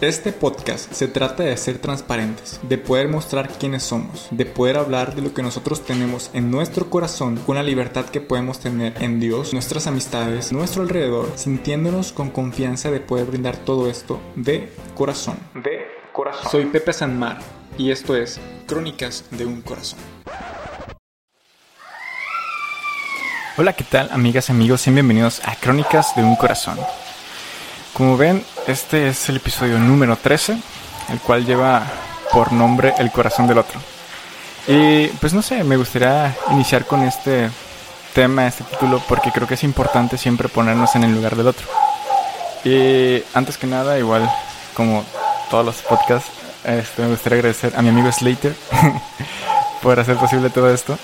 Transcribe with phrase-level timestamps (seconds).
[0.00, 5.16] Este podcast se trata de ser transparentes, de poder mostrar quiénes somos, de poder hablar
[5.16, 9.18] de lo que nosotros tenemos en nuestro corazón con la libertad que podemos tener en
[9.18, 15.36] Dios, nuestras amistades, nuestro alrededor, sintiéndonos con confianza de poder brindar todo esto de corazón.
[15.54, 16.48] De corazón.
[16.48, 17.40] Soy Pepe Sanmar
[17.76, 18.38] y esto es
[18.68, 19.98] Crónicas de un Corazón.
[23.56, 24.84] Hola, ¿qué tal amigas y amigos?
[24.86, 26.78] Bienvenidos a Crónicas de un Corazón.
[27.98, 30.56] Como ven, este es el episodio número 13,
[31.08, 31.82] el cual lleva
[32.32, 33.80] por nombre El corazón del otro.
[34.68, 37.50] Y pues no sé, me gustaría iniciar con este
[38.14, 41.66] tema, este título, porque creo que es importante siempre ponernos en el lugar del otro.
[42.62, 44.30] Y antes que nada, igual
[44.74, 45.04] como
[45.50, 46.30] todos los podcasts,
[46.62, 48.54] este, me gustaría agradecer a mi amigo Slater
[49.82, 50.96] por hacer posible todo esto.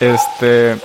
[0.00, 0.76] Este,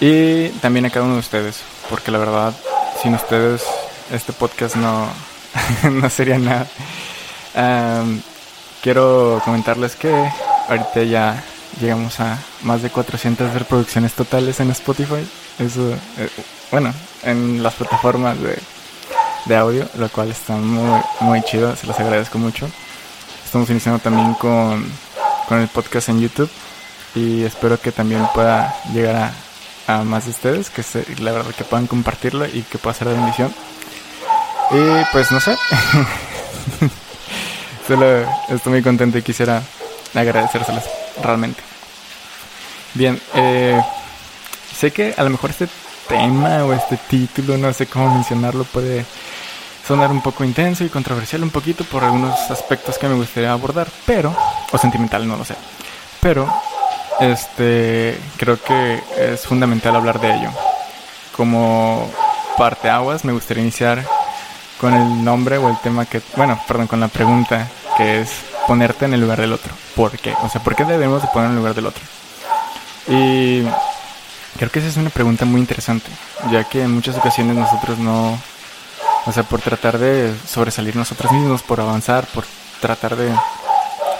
[0.00, 2.52] y también a cada uno de ustedes, porque la verdad,
[3.00, 3.62] sin ustedes
[4.10, 5.08] este podcast no,
[5.90, 6.66] no sería nada.
[8.82, 10.12] quiero comentarles que
[10.68, 11.42] ahorita ya
[11.80, 15.26] llegamos a más de 400 reproducciones totales en Spotify.
[15.58, 16.28] Eso, eh,
[16.70, 18.58] bueno, en las plataformas de,
[19.46, 21.74] de audio, lo cual está muy, muy chido.
[21.76, 22.68] Se los agradezco mucho.
[23.44, 24.84] Estamos iniciando también con,
[25.48, 26.50] con el podcast en YouTube
[27.14, 29.32] y espero que también pueda llegar
[29.86, 32.94] a, a más de ustedes, que se, la verdad que puedan compartirlo y que pueda
[32.94, 33.54] ser de bendición.
[34.70, 35.56] Y pues no sé.
[37.86, 39.62] Solo estoy muy contento y quisiera
[40.14, 40.84] agradecérselos
[41.22, 41.62] realmente.
[42.94, 43.80] Bien, eh,
[44.74, 45.68] sé que a lo mejor este
[46.08, 49.04] tema o este título, no sé cómo mencionarlo, puede
[49.86, 53.86] sonar un poco intenso y controversial un poquito por algunos aspectos que me gustaría abordar,
[54.04, 54.34] pero,
[54.72, 55.54] o sentimental, no lo sé.
[56.20, 56.52] Pero,
[57.20, 60.50] este, creo que es fundamental hablar de ello.
[61.36, 62.10] Como
[62.56, 64.04] parte aguas, me gustaría iniciar
[64.80, 68.30] con el nombre o el tema que, bueno, perdón, con la pregunta que es
[68.66, 69.72] ponerte en el lugar del otro.
[69.94, 70.34] ¿Por qué?
[70.42, 72.02] O sea, ¿por qué debemos de poner en el lugar del otro?
[73.08, 73.62] Y
[74.58, 76.10] creo que esa es una pregunta muy interesante,
[76.50, 78.38] ya que en muchas ocasiones nosotros no,
[79.24, 82.44] o sea, por tratar de sobresalir nosotros mismos, por avanzar, por
[82.80, 83.32] tratar de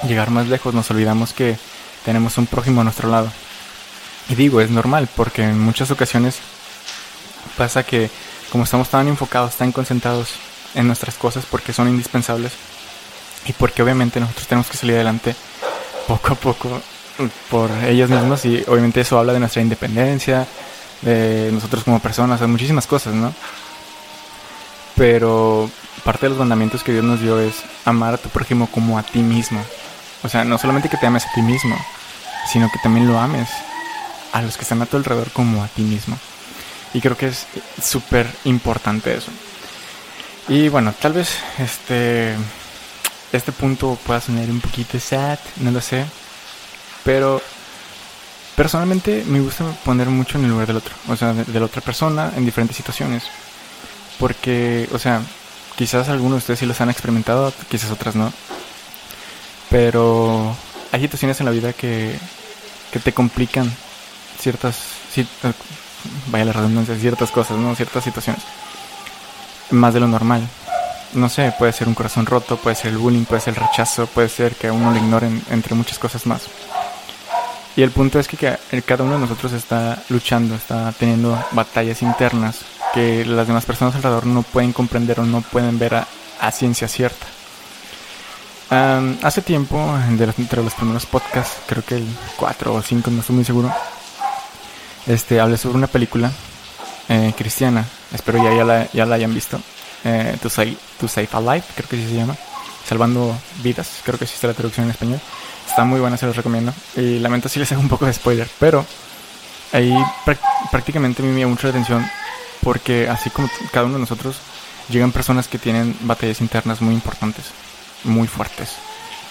[0.07, 1.59] llegar más lejos, nos olvidamos que
[2.05, 3.31] tenemos un prójimo a nuestro lado.
[4.29, 6.39] Y digo, es normal, porque en muchas ocasiones
[7.57, 8.11] pasa que
[8.57, 10.31] como estamos tan enfocados, tan concentrados
[10.75, 12.53] en nuestras cosas porque son indispensables
[13.45, 15.37] y porque obviamente nosotros tenemos que salir adelante
[16.09, 16.81] poco a poco
[17.51, 20.47] por ellos mismos y obviamente eso habla de nuestra independencia,
[21.03, 23.35] de nosotros como personas, de muchísimas cosas, ¿no?
[24.95, 25.71] Pero
[26.03, 29.03] parte de los mandamientos que Dios nos dio es amar a tu prójimo como a
[29.03, 29.63] ti mismo.
[30.23, 31.77] O sea, no solamente que te ames a ti mismo,
[32.51, 33.51] sino que también lo ames
[34.33, 36.19] a los que están a tu alrededor como a ti mismo.
[36.95, 37.47] Y creo que es
[37.83, 39.31] súper importante eso.
[40.49, 42.35] Y bueno, tal vez este,
[43.33, 46.05] este punto pueda sonar un poquito sad, no lo sé.
[47.05, 47.43] Pero
[48.55, 50.95] personalmente me gusta poner mucho en el lugar del otro.
[51.09, 53.25] O sea, de, la otra persona en diferentes situaciones.
[54.19, 55.21] Porque, o sea,
[55.77, 58.33] quizás algunos de ustedes sí los han experimentado, quizás otras no.
[59.69, 60.57] Pero
[60.93, 62.17] hay situaciones en la vida que,
[62.93, 63.71] que te complican
[64.41, 64.77] ciertas,
[66.29, 67.75] vaya la redundancia, ciertas cosas, ¿no?
[67.75, 68.43] Ciertas situaciones.
[69.71, 70.47] Más de lo normal.
[71.13, 74.07] No sé, puede ser un corazón roto, puede ser el bullying, puede ser el rechazo,
[74.07, 76.43] puede ser que a uno le ignoren, entre muchas cosas más.
[77.77, 82.61] Y el punto es que, cada uno de nosotros está luchando, está teniendo batallas internas
[82.95, 87.27] que las demás personas alrededor no pueden comprender o no pueden ver a, ciencia cierta.
[89.23, 89.79] hace tiempo,
[90.09, 92.07] entre los primeros podcasts, creo que el
[92.37, 93.71] 4 o 5, no estoy muy seguro,
[95.07, 96.31] este, hablé sobre una película
[97.09, 99.61] eh, cristiana, espero ya, ya, la, ya la hayan visto,
[100.05, 102.37] eh, to, Save, to Save a Life, creo que así se llama,
[102.87, 105.21] Salvando Vidas, creo que existe la traducción en español,
[105.69, 108.49] está muy buena, se los recomiendo, y lamento si les hago un poco de spoiler,
[108.59, 108.85] pero
[109.73, 109.95] ahí
[110.71, 112.09] prácticamente me dio mucha atención
[112.63, 114.39] porque así como cada uno de nosotros,
[114.89, 117.47] llegan personas que tienen batallas internas muy importantes,
[118.05, 118.75] muy fuertes.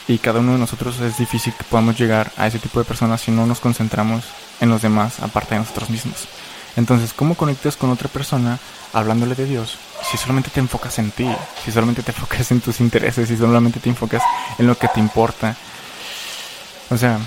[0.07, 3.21] Y cada uno de nosotros es difícil que podamos llegar a ese tipo de personas
[3.21, 4.23] si no nos concentramos
[4.61, 6.27] en los demás aparte de nosotros mismos.
[6.75, 8.59] Entonces, ¿cómo conectas con otra persona
[8.93, 9.77] hablándole de Dios
[10.09, 11.27] si solamente te enfocas en ti,
[11.63, 14.21] si solamente te enfocas en tus intereses, si solamente te enfocas
[14.59, 15.55] en lo que te importa?
[16.91, 17.17] O sea,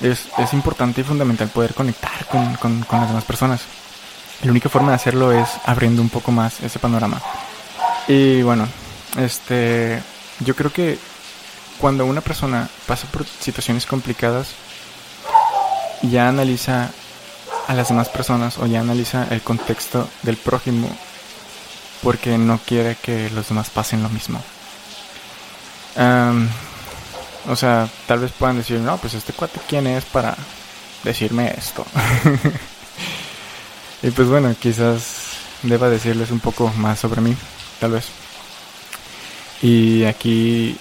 [0.00, 3.60] es, es importante y fundamental poder conectar con, con, con las demás personas.
[4.42, 7.20] La única forma de hacerlo es abriendo un poco más ese panorama.
[8.08, 8.66] Y bueno,
[9.16, 10.02] este,
[10.40, 10.98] yo creo que
[11.78, 14.48] cuando una persona pasa por situaciones complicadas,
[16.02, 16.90] ya analiza
[17.68, 20.88] a las demás personas o ya analiza el contexto del prójimo
[22.02, 24.42] porque no quiere que los demás pasen lo mismo.
[27.48, 30.36] o sea, tal vez puedan decir, no, pues este cuate quién es para
[31.04, 31.86] decirme esto.
[34.02, 37.36] y pues bueno, quizás deba decirles un poco más sobre mí,
[37.78, 38.06] tal vez.
[39.62, 40.76] Y aquí,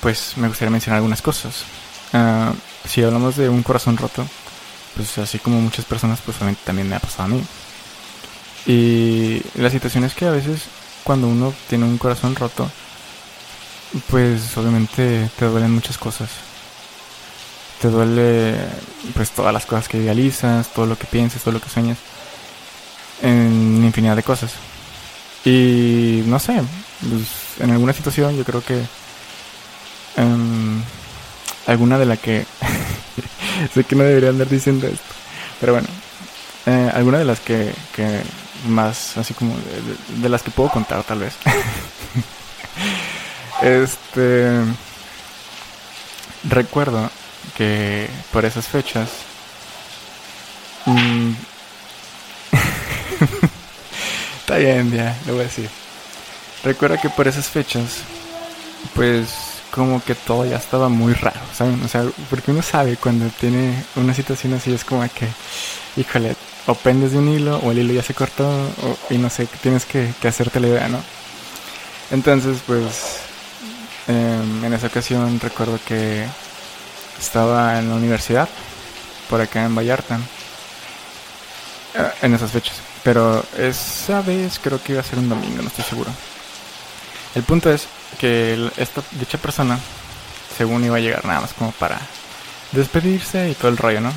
[0.00, 1.64] pues me gustaría mencionar algunas cosas.
[2.12, 2.52] Ah,
[2.88, 4.26] si hablamos de un corazón roto,
[4.94, 7.42] pues así como muchas personas, pues también me ha pasado a mí.
[8.66, 10.62] Y la situación es que a veces
[11.04, 12.70] cuando uno tiene un corazón roto,
[14.08, 16.28] pues obviamente te duelen muchas cosas.
[17.80, 18.54] Te duele
[19.14, 21.98] pues todas las cosas que idealizas, todo lo que piensas, todo lo que sueñas.
[23.22, 24.52] En infinidad de cosas.
[25.44, 26.62] Y no sé,
[27.00, 28.82] pues, en alguna situación yo creo que
[30.16, 30.82] um,
[31.66, 32.46] alguna de la que
[33.74, 35.14] sé que no debería andar diciendo esto,
[35.60, 35.88] pero bueno,
[36.66, 38.22] eh, alguna de las que, que
[38.66, 39.54] más así como
[40.22, 41.34] de, las que puedo contar tal vez.
[43.62, 44.60] este
[46.48, 47.10] recuerdo
[47.56, 49.08] que por esas fechas
[50.86, 51.32] mm,
[54.40, 55.68] está bien ya lo voy a decir
[56.64, 57.98] recuerdo que por esas fechas
[58.94, 63.28] pues como que todo ya estaba muy raro saben o sea porque uno sabe cuando
[63.28, 65.28] tiene una situación así es como que
[65.96, 66.36] híjole
[66.66, 68.50] o pendes de un hilo o el hilo ya se cortó
[69.08, 71.00] y no sé tienes que, hacerte la idea no
[72.10, 73.20] entonces pues
[74.10, 76.26] Em, en esa ocasión recuerdo que
[77.16, 78.48] estaba en la universidad,
[79.28, 80.18] por acá en Vallarta,
[81.94, 82.76] eh, en esas fechas.
[83.04, 86.10] Pero esa vez creo que iba a ser un domingo, no estoy seguro.
[87.36, 87.86] El punto es
[88.18, 89.78] que esta dicha persona,
[90.56, 92.00] según iba a llegar nada más como para
[92.72, 94.12] despedirse y todo el rollo, ¿no?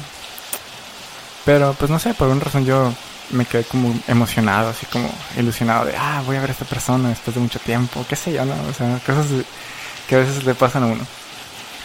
[1.45, 2.93] Pero pues no sé, por alguna razón yo
[3.31, 7.09] me quedé como emocionado, así como ilusionado de, ah, voy a ver a esta persona
[7.09, 8.55] después de mucho tiempo, qué sé yo, ¿no?
[8.69, 9.27] O sea, cosas
[10.07, 11.05] que a veces le pasan a uno.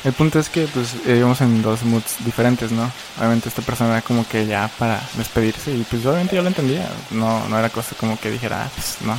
[0.04, 2.90] El punto es que pues íbamos en dos moods diferentes, ¿no?
[3.19, 6.88] Obviamente esta persona era como que ya para despedirse y pues obviamente yo lo entendía,
[7.11, 9.16] no, no era cosa como que dijera, ah, pues no,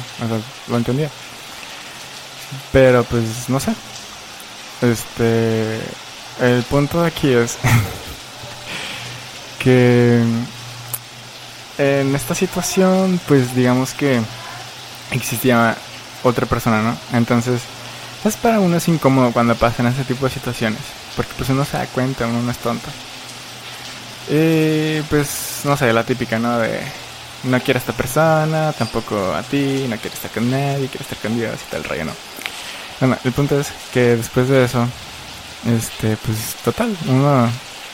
[0.70, 1.10] lo entendía.
[2.72, 3.74] Pero pues no sé.
[4.82, 5.80] Este,
[6.42, 7.58] el punto aquí es
[9.60, 10.24] que
[11.78, 14.22] en esta situación pues digamos que
[15.12, 15.76] existía
[16.24, 16.98] otra persona, ¿no?
[17.18, 17.62] Entonces
[18.26, 20.82] es para uno es incómodo cuando pasan ese tipo de situaciones,
[21.16, 22.90] porque pues uno se da cuenta, uno no es tonto.
[24.30, 26.60] Y pues, no sé, la típica, ¿no?
[26.60, 26.82] De
[27.44, 31.18] no quiere a esta persona, tampoco a ti, no quiere estar con nadie, quiere estar
[31.20, 32.29] con Dios y tal rollo, ¿no?
[33.00, 34.86] Bueno, el punto es que después de eso,
[35.66, 37.50] este, pues total, uno,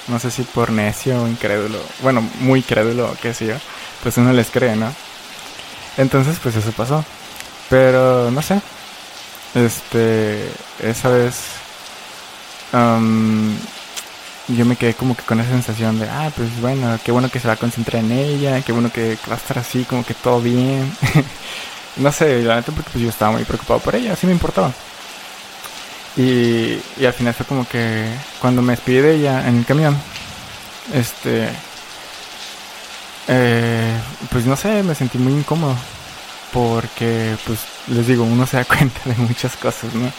[0.07, 3.55] no sé si por necio o incrédulo, bueno, muy crédulo qué sé yo,
[4.03, 4.91] pues uno les cree, ¿no?
[5.97, 7.03] Entonces, pues eso pasó.
[7.69, 8.61] Pero, no sé,
[9.55, 10.49] este,
[10.81, 11.35] esa vez
[14.47, 17.39] yo me quedé como que con esa sensación de, ah, pues bueno, qué bueno que
[17.39, 20.13] se va a concentrar en ella, qué bueno que va a estar así, como que
[20.13, 20.95] todo bien.
[21.97, 24.73] no sé, la neta porque pues yo estaba muy preocupado por ella, así me importaba.
[26.17, 28.07] Y, y al final fue como que
[28.39, 29.97] cuando me despedí de ella en el camión,
[30.93, 31.49] este,
[33.27, 35.75] eh, pues no sé, me sentí muy incómodo
[36.53, 40.11] porque pues les digo, uno se da cuenta de muchas cosas, ¿no?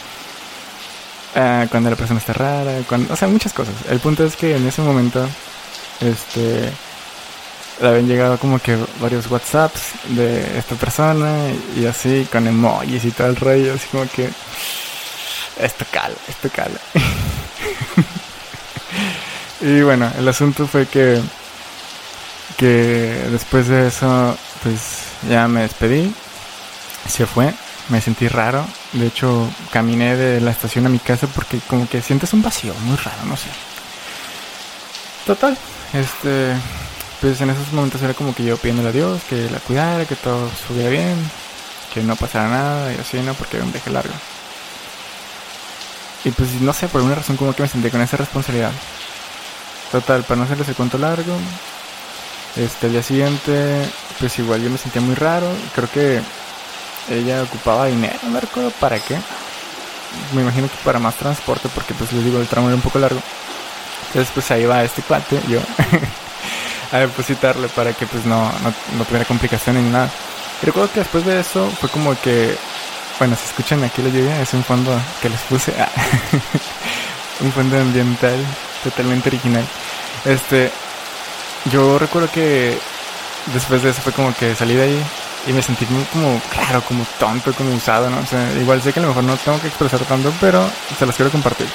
[1.35, 3.75] Ah, cuando la persona está rara, cuando, o sea, muchas cosas.
[3.89, 5.27] El punto es que en ese momento,
[5.99, 6.71] este,
[7.81, 11.35] le habían llegado como que varios WhatsApps de esta persona
[11.75, 14.29] y así, con emojis y el rollo, así como que,
[15.59, 16.79] esto cala, esto cala.
[19.61, 21.21] y bueno, el asunto fue que,
[22.57, 22.67] que
[23.31, 24.81] después de eso, pues
[25.29, 26.13] ya me despedí
[27.07, 27.53] se fue,
[27.89, 28.65] me sentí raro.
[28.93, 32.73] De hecho, caminé de la estación a mi casa porque como que sientes un vacío
[32.81, 33.49] muy raro, no sé.
[35.25, 35.57] Total,
[35.93, 36.53] este,
[37.21, 40.15] pues en esos momentos era como que yo pidiéndole a Dios que la cuidara, que
[40.15, 41.15] todo estuviera bien,
[41.93, 43.33] que no pasara nada y así, ¿no?
[43.33, 44.13] Porque era un viaje largo.
[46.27, 48.73] Y pues no sé, por alguna razón como que me sentí con esa responsabilidad.
[49.93, 51.37] Total, para no hacerles el cuento largo,
[52.57, 55.47] este, el día siguiente, pues igual yo me sentía muy raro.
[55.73, 56.21] Creo que
[57.09, 59.17] ella ocupaba dinero, no recuerdo para qué.
[60.33, 62.99] Me imagino que para más transporte, porque pues les digo, el tramo era un poco
[62.99, 63.21] largo.
[64.07, 65.61] Entonces pues ahí va este cuate, yo,
[66.91, 68.51] a depositarle para que pues no,
[68.97, 70.09] no, tuviera complicaciones ni nada.
[70.61, 72.57] Y recuerdo que después de eso fue como que,
[73.19, 75.73] bueno, si escuchan aquí la lluvia, es un fondo que les puse,
[77.41, 78.37] un fondo ambiental
[78.83, 79.65] totalmente original.
[80.25, 80.71] Este,
[81.71, 82.77] yo recuerdo que
[83.53, 85.03] después de eso fue como que salí de ahí
[85.47, 88.19] y me sentí como raro, como tonto, como usado, ¿no?
[88.19, 91.05] O sea, igual sé que a lo mejor no tengo que expresar tanto, pero se
[91.05, 91.67] los quiero compartir.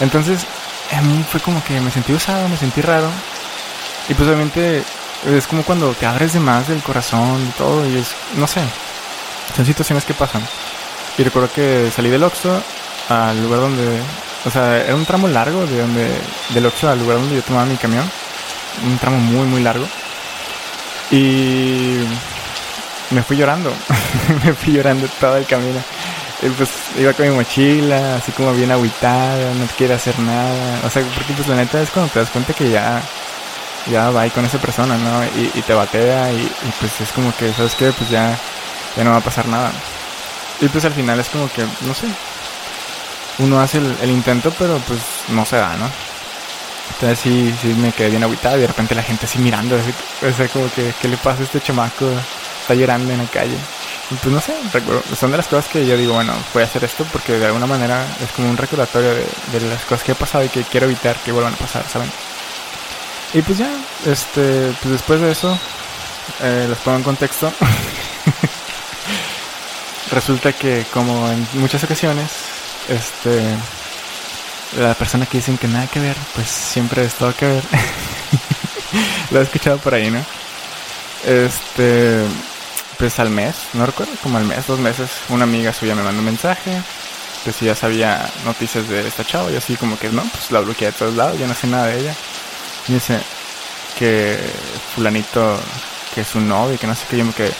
[0.00, 0.46] Entonces,
[0.92, 3.08] a mí fue como que me sentí usado, me sentí raro.
[4.08, 4.84] Y pues obviamente
[5.26, 8.60] es como cuando te abres de más del corazón y todo, y es, no sé,
[9.54, 10.42] son situaciones que pasan.
[11.18, 12.62] Y recuerdo que salí del Oxxo
[13.08, 14.00] al lugar donde,
[14.44, 16.08] o sea, era un tramo largo de donde,
[16.50, 18.08] del Oxxo al lugar donde yo tomaba mi camión.
[18.84, 19.86] Un tramo muy, muy largo.
[21.10, 21.98] Y
[23.10, 23.72] me fui llorando.
[24.44, 25.80] me fui llorando todo el camino.
[26.42, 30.80] Y pues iba con mi mochila, así como bien agüitada, no quiere hacer nada.
[30.84, 33.00] O sea, porque pues la neta es cuando te das cuenta que ya,
[33.90, 35.24] ya va ahí con esa persona, ¿no?
[35.24, 37.90] Y, te batea y, pues es como que, ¿sabes qué?
[37.92, 38.36] Pues ya,
[38.96, 39.72] ya no va a pasar nada.
[40.60, 42.06] Y pues al final es como que, no sé,
[43.38, 45.90] uno hace el, intento, pero pues no se da, ¿no?
[46.94, 49.92] Entonces sí, sí me quedé bien agüitado y de repente la gente así mirando, así,
[50.24, 52.06] o sea, como que, ¿qué le pasa a este chamaco?
[52.66, 53.56] está llorando en la calle.
[54.10, 54.52] Y pues no sé,
[55.16, 57.66] son de las cosas que yo digo, bueno, voy a hacer esto porque de alguna
[57.66, 61.16] manera es como un recordatorio de, las cosas que he pasado y que quiero evitar
[61.18, 62.10] que vuelvan a pasar, ¿saben?
[63.34, 63.70] Y pues ya,
[64.04, 65.56] este, pues después de eso,
[66.42, 67.52] eh, les pongo en contexto.
[70.10, 72.30] Resulta que como en muchas ocasiones,
[72.88, 73.42] este,
[74.78, 77.64] la persona que dicen que nada que ver, pues siempre es todo que ver.
[79.30, 80.24] Lo he escuchado por ahí, ¿no?
[81.24, 82.24] Este,
[82.98, 86.20] pues al mes, no recuerdo, como al mes, dos meses, una amiga suya me mandó
[86.20, 86.80] un mensaje,
[87.44, 90.88] pues ya sabía noticias de esta chava y así como que no, pues la bloqueé
[90.88, 92.14] de todos lados, yo no sé nada de ella.
[92.88, 93.18] Y dice
[93.98, 94.38] que
[94.94, 95.58] fulanito,
[96.14, 97.52] que es un novio, que no sé qué, yo me quedé,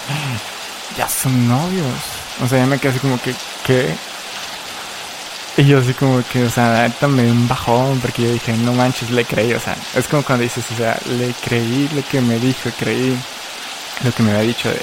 [0.96, 2.25] ya son novios.
[2.42, 3.94] O sea, ya me quedé así como que, ¿qué?
[5.58, 9.10] Y yo así como que, o sea, también un bajón, porque yo dije, no manches,
[9.10, 12.38] le creí, o sea, es como cuando dices, o sea, le creí lo que me
[12.38, 13.16] dijo, creí
[14.04, 14.82] lo que me había dicho de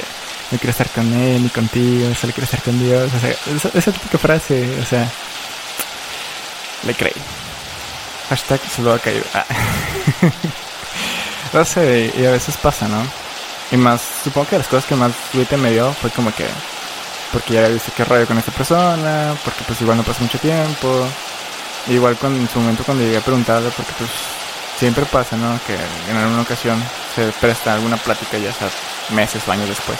[0.54, 3.12] no quiero estar con él ni contigo, solo quiero estar con Dios.
[3.14, 3.36] O sea,
[3.76, 5.10] esa, típica frase, o sea,
[6.84, 7.14] le creí.
[8.30, 9.24] Hashtag solo ha caído.
[9.34, 9.46] Ah.
[11.54, 13.04] no y a veces pasa, ¿no?
[13.72, 16.46] Y más, supongo que las cosas que más Twitter me dio fue como que,
[17.34, 20.40] porque ya había visto qué rollo con esta persona, porque pues igual no pasó mucho
[20.40, 21.08] tiempo.
[21.88, 24.12] igual con, en su momento cuando llegué a preguntarle, porque pues
[24.78, 25.60] siempre pasa, ¿no?
[25.68, 25.76] Que
[26.10, 26.82] en alguna ocasión
[27.16, 28.70] se presta alguna plática ya sea
[29.10, 29.98] meses o años después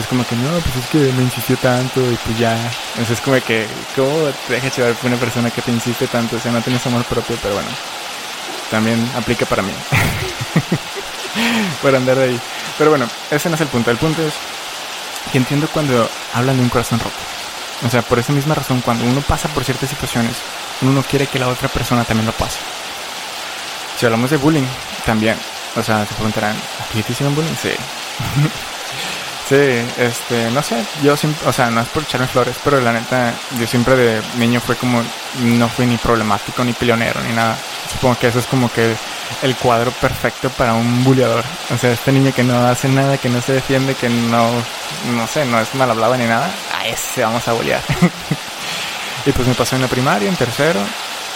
[0.00, 2.54] es como que no, pues es que me insistió tanto y pues ya.
[2.90, 6.36] Entonces es como que, ¿cómo te dejas llevar una persona que te insiste tanto?
[6.36, 7.68] O sea, no tienes amor propio, pero bueno,
[8.70, 9.72] también aplica para mí.
[11.82, 12.40] por andar de ahí.
[12.76, 13.90] Pero bueno, ese no es el punto.
[13.90, 14.34] El punto es
[15.32, 17.16] que entiendo cuando hablan de un corazón roto.
[17.86, 20.36] O sea, por esa misma razón, cuando uno pasa por ciertas situaciones,
[20.82, 22.58] uno no quiere que la otra persona también lo pase.
[23.96, 24.66] Si hablamos de bullying,
[25.04, 25.36] también.
[25.76, 27.54] O sea, se preguntarán, ¿a ti te hicieron bullying?
[27.60, 27.70] Sí.
[29.48, 29.54] Sí,
[29.96, 33.32] este, no sé, yo siempre, o sea, no es por echarme flores, pero la neta,
[33.58, 35.02] yo siempre de niño fue como,
[35.40, 37.56] no fui ni problemático, ni peleonero, ni nada.
[37.90, 38.94] Supongo que eso es como que
[39.42, 41.44] el cuadro perfecto para un buleador.
[41.74, 44.50] O sea, este niño que no hace nada, que no se defiende, que no,
[45.14, 47.82] no sé, no es mal hablado ni nada, a ese vamos a bulear.
[49.26, 50.80] y pues me pasó en la primaria, en tercero,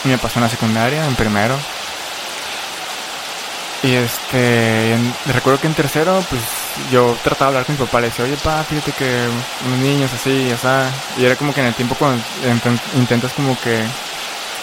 [0.04, 1.56] y me pasó en la secundaria, en primero,
[3.82, 4.96] y este,
[5.26, 6.40] recuerdo que en tercero, pues
[6.92, 9.28] yo trataba de hablar con mi papá, le decía, oye, pa, fíjate que
[9.66, 12.22] unos niños así, o sea, y era como que en el tiempo cuando
[12.94, 13.82] intentas como que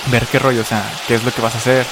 [0.07, 1.86] ver qué rollo, o sea, qué es lo que vas a hacer.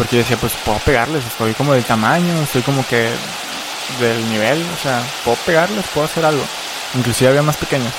[0.00, 3.10] Porque yo decía, pues puedo pegarles, estoy como del tamaño, estoy como que
[4.00, 6.42] del nivel, o sea, puedo pegarles, puedo hacer algo.
[6.94, 7.92] Inclusive había más pequeños.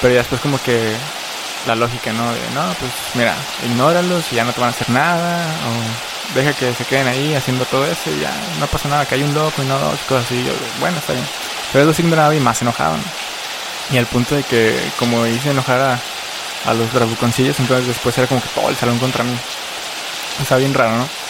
[0.00, 0.94] Pero ya después como que
[1.66, 2.32] la lógica, ¿no?
[2.32, 6.52] De, no, pues mira, ignóralos y ya no te van a hacer nada, o deja
[6.52, 9.34] que se queden ahí haciendo todo eso y ya no pasa nada, que hay un
[9.34, 10.44] loco y no dos, cosas así.
[10.44, 11.26] Yo, bueno, está bien.
[11.72, 13.02] Pero los ignoraba y más se enojaban.
[13.90, 16.00] Y al punto de que, como hice enojar a,
[16.70, 19.36] a los bravuconcillos, entonces después era como que todo el salón contra mí.
[20.40, 21.23] Está bien raro, ¿no?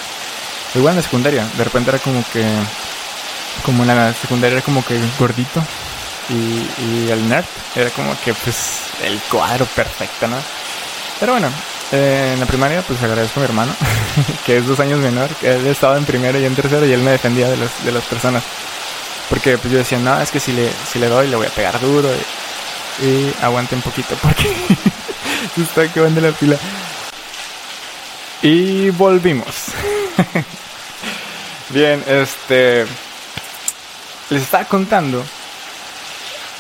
[0.75, 2.45] Igual en la secundaria, de repente era como que,
[3.65, 5.63] como en la secundaria era como que gordito.
[6.29, 6.35] Y,
[6.83, 7.45] y el nerd
[7.77, 8.57] era como que, pues,
[9.03, 10.37] el cuadro perfecto, ¿no?
[11.21, 11.49] Pero bueno,
[11.93, 13.73] eh, en la primaria, pues agradezco a mi hermano,
[14.47, 17.03] que es dos años menor, que él estaba en primero y en tercero y él
[17.03, 18.43] me defendía de, de las personas.
[19.29, 21.51] Porque pues yo decía, no, es que si le, si le doy le voy a
[21.51, 22.09] pegar duro
[23.03, 24.55] y, aguante un poquito porque
[25.57, 26.57] está acabando la pila.
[28.43, 29.55] Y volvimos.
[31.71, 32.87] Bien, este...
[34.31, 35.25] Les estaba contando...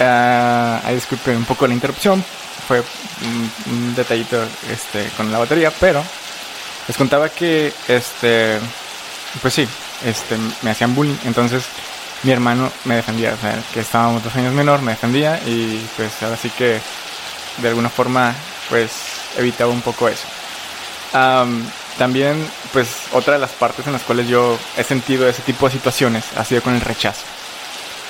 [0.01, 2.25] Uh, ahí disculpen un poco la interrupción,
[2.67, 2.83] fue
[3.71, 6.03] un, detallito este, con la batería, pero
[6.89, 8.59] les contaba que, este,
[9.41, 9.69] pues sí,
[10.05, 11.17] este, me hacían bullying.
[11.25, 11.65] Entonces,
[12.25, 16.11] mi hermano me defendía, o sea, que estábamos dos años menor, me defendía y pues
[16.23, 16.81] ahora sí que
[17.59, 18.35] de alguna forma
[18.69, 18.91] pues
[19.37, 20.27] evitaba un poco eso.
[21.99, 25.73] También pues otra de las partes en las cuales yo he sentido ese tipo de
[25.73, 27.23] situaciones ha sido con el rechazo.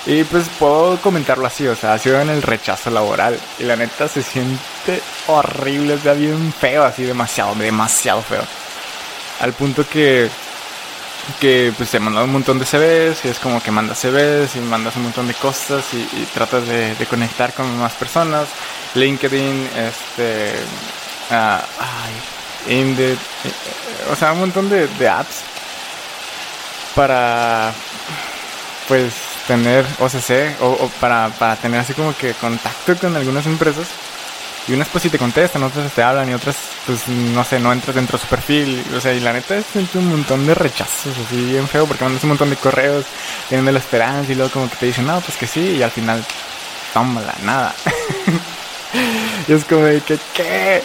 [0.07, 3.39] Y pues puedo comentarlo así, o sea, ha sido en el rechazo laboral.
[3.59, 8.43] Y la neta se siente horrible, o sea, bien feo, así demasiado, demasiado feo.
[9.41, 10.29] Al punto que
[11.41, 14.61] que pues te mandan un montón de CVs y es como que mandas CVs y
[14.61, 18.49] mandas un montón de cosas y, tratas de, conectar con más personas.
[18.95, 20.53] LinkedIn, este,
[21.31, 22.13] uh, ay,
[22.69, 25.43] Indeed, eh, eh, o sea, un montón de, apps
[26.95, 27.73] para
[28.89, 29.13] pues
[29.47, 33.89] tener OCC o, o para, para tener así como que contacto con algunas empresas
[34.67, 36.57] y unas pues sí te contestan, otras te hablan y otras
[36.87, 38.83] pues no sé, no entras dentro de su perfil.
[38.97, 42.23] O sea, y la neta es un montón de rechazos, así bien feo, porque mandas
[42.23, 43.05] un montón de correos
[43.49, 45.91] teniendo la esperanza y luego como que te dicen, no, pues que sí, y al
[45.91, 46.25] final,
[46.95, 47.75] tómala, nada.
[49.49, 50.83] y es como de que, ¿qué?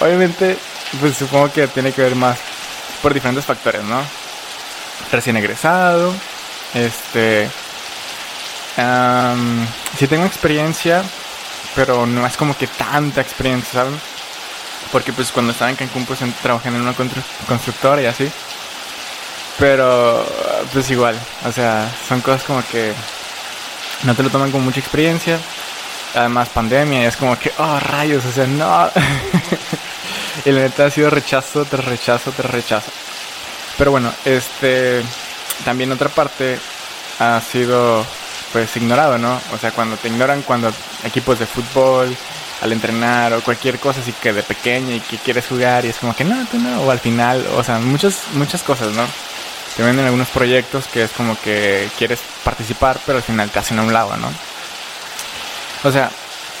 [0.00, 0.58] Obviamente,
[1.00, 2.38] pues supongo que tiene que ver más
[3.00, 4.02] por diferentes factores, ¿no?
[5.10, 6.14] Recién egresado,
[6.74, 7.50] este...
[9.98, 11.02] si tengo experiencia,
[11.74, 14.00] pero no es como que tanta experiencia, ¿saben?
[14.90, 18.30] Porque pues cuando estaba en Cancún pues trabajé en una constructora y así.
[19.58, 20.26] Pero
[20.72, 22.92] pues igual, o sea, son cosas como que
[24.04, 25.38] no te lo toman con mucha experiencia.
[26.14, 28.90] Además pandemia y es como que, oh rayos, o sea, no.
[30.44, 32.90] y la neta ha sido rechazo tras rechazo tras rechazo.
[33.78, 35.02] Pero bueno, este
[35.64, 36.58] también otra parte
[37.18, 38.04] ha sido
[38.52, 39.40] pues ignorado, ¿no?
[39.52, 40.72] O sea, cuando te ignoran cuando
[41.04, 42.14] equipos de fútbol,
[42.62, 45.96] al entrenar o cualquier cosa así que de pequeña y que quieres jugar y es
[45.96, 49.04] como que no, tú no, o al final, o sea, muchas, muchas cosas, ¿no?
[49.76, 53.78] Te venden algunos proyectos que es como que quieres participar, pero al final te hacen
[53.78, 54.30] a un lado, ¿no?
[55.82, 56.10] O sea,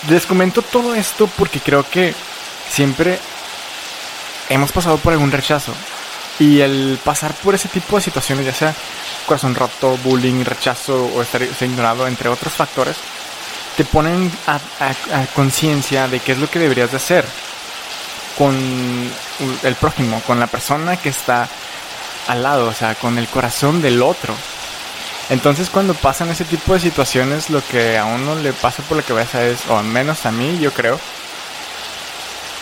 [0.08, 2.14] les comento todo esto porque creo que
[2.68, 3.20] siempre
[4.52, 5.72] hemos pasado por algún rechazo.
[6.38, 8.74] Y el pasar por ese tipo de situaciones, ya sea
[9.26, 12.96] corazón roto, bullying, rechazo o estar ignorado, entre otros factores,
[13.76, 14.60] te ponen a,
[15.34, 17.24] conciencia de qué es lo que deberías de hacer
[18.36, 18.54] con
[19.62, 21.48] el prójimo, con la persona que está
[22.28, 24.34] al lado, o sea, con el corazón del otro.
[25.30, 29.02] Entonces cuando pasan ese tipo de situaciones, lo que a uno le pasa por la
[29.02, 30.98] cabeza es, o al menos a mí, yo creo,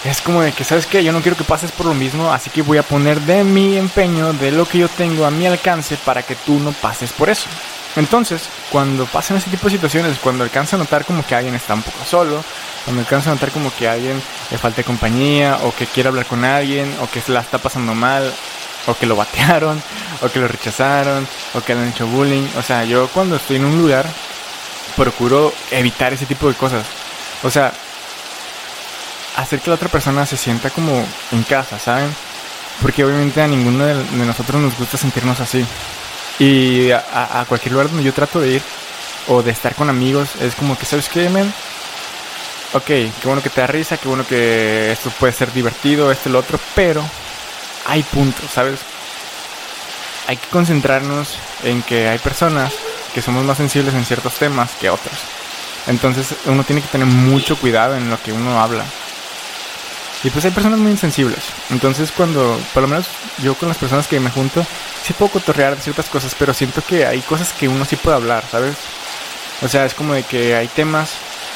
[0.04, 1.04] es como de que, ¿sabes qué?
[1.04, 3.76] Yo no quiero que pases por lo mismo, así que voy a poner de mi
[3.76, 7.28] empeño, de lo que yo tengo a mi alcance para que tú no pases por
[7.28, 7.48] eso.
[7.96, 11.74] Entonces, cuando pasan ese tipo de situaciones, cuando alcanza a notar como que alguien está
[11.74, 12.42] un poco solo,
[12.84, 16.44] cuando alcanza a notar como que alguien le falta compañía, o que quiere hablar con
[16.44, 18.32] alguien, o que se la está pasando mal,
[18.86, 19.82] o que lo batearon,
[20.22, 22.46] o que lo rechazaron, o que le han hecho bullying.
[22.56, 24.06] O sea, yo cuando estoy en un lugar,
[24.96, 26.86] procuro evitar ese tipo de cosas.
[27.42, 27.72] O sea,
[29.36, 32.14] hacer que la otra persona se sienta como en casa, ¿saben?
[32.82, 35.64] Porque obviamente a ninguno de, nosotros nos gusta sentirnos así.
[36.38, 38.62] Y a, cualquier lugar donde yo trato de ir
[39.28, 41.52] o de estar con amigos, es como que, ¿sabes qué, men?
[42.72, 46.28] Ok, qué bueno que te da risa, qué bueno que esto puede ser divertido, esto
[46.28, 47.04] y lo otro, pero
[47.86, 48.80] hay puntos, ¿sabes?
[50.28, 52.72] Hay que concentrarnos en que hay personas
[53.12, 55.18] que somos más sensibles en ciertos temas que otros.
[55.86, 58.84] Entonces uno tiene que tener mucho cuidado en lo que uno habla.
[60.22, 61.44] Y pues hay personas muy insensibles.
[61.70, 63.06] Entonces cuando, por lo menos
[63.38, 64.66] yo con las personas que me junto,
[65.02, 68.44] sí puedo cotorrear ciertas cosas, pero siento que hay cosas que uno sí puede hablar,
[68.50, 68.76] ¿sabes?
[69.62, 71.10] O sea, es como de que hay temas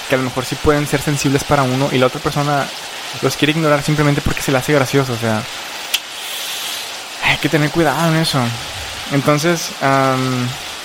[0.09, 2.67] que a lo mejor sí pueden ser sensibles para uno y la otra persona
[3.23, 5.13] los quiere ignorar simplemente porque se le hace gracioso.
[5.13, 5.43] O sea,
[7.23, 8.39] hay que tener cuidado en eso.
[9.13, 9.71] Entonces,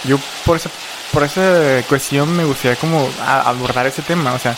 [0.03, 0.69] yo por esa,
[1.11, 4.33] por esa cuestión me gustaría como abordar ese tema.
[4.33, 4.55] O sea,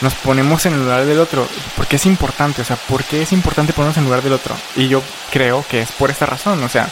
[0.00, 1.46] nos ponemos en el lugar del otro.
[1.76, 4.54] Porque es importante, o sea, ¿por qué es importante ponernos en el lugar del otro?
[4.76, 6.88] Y yo creo que es por esta razón, o sea,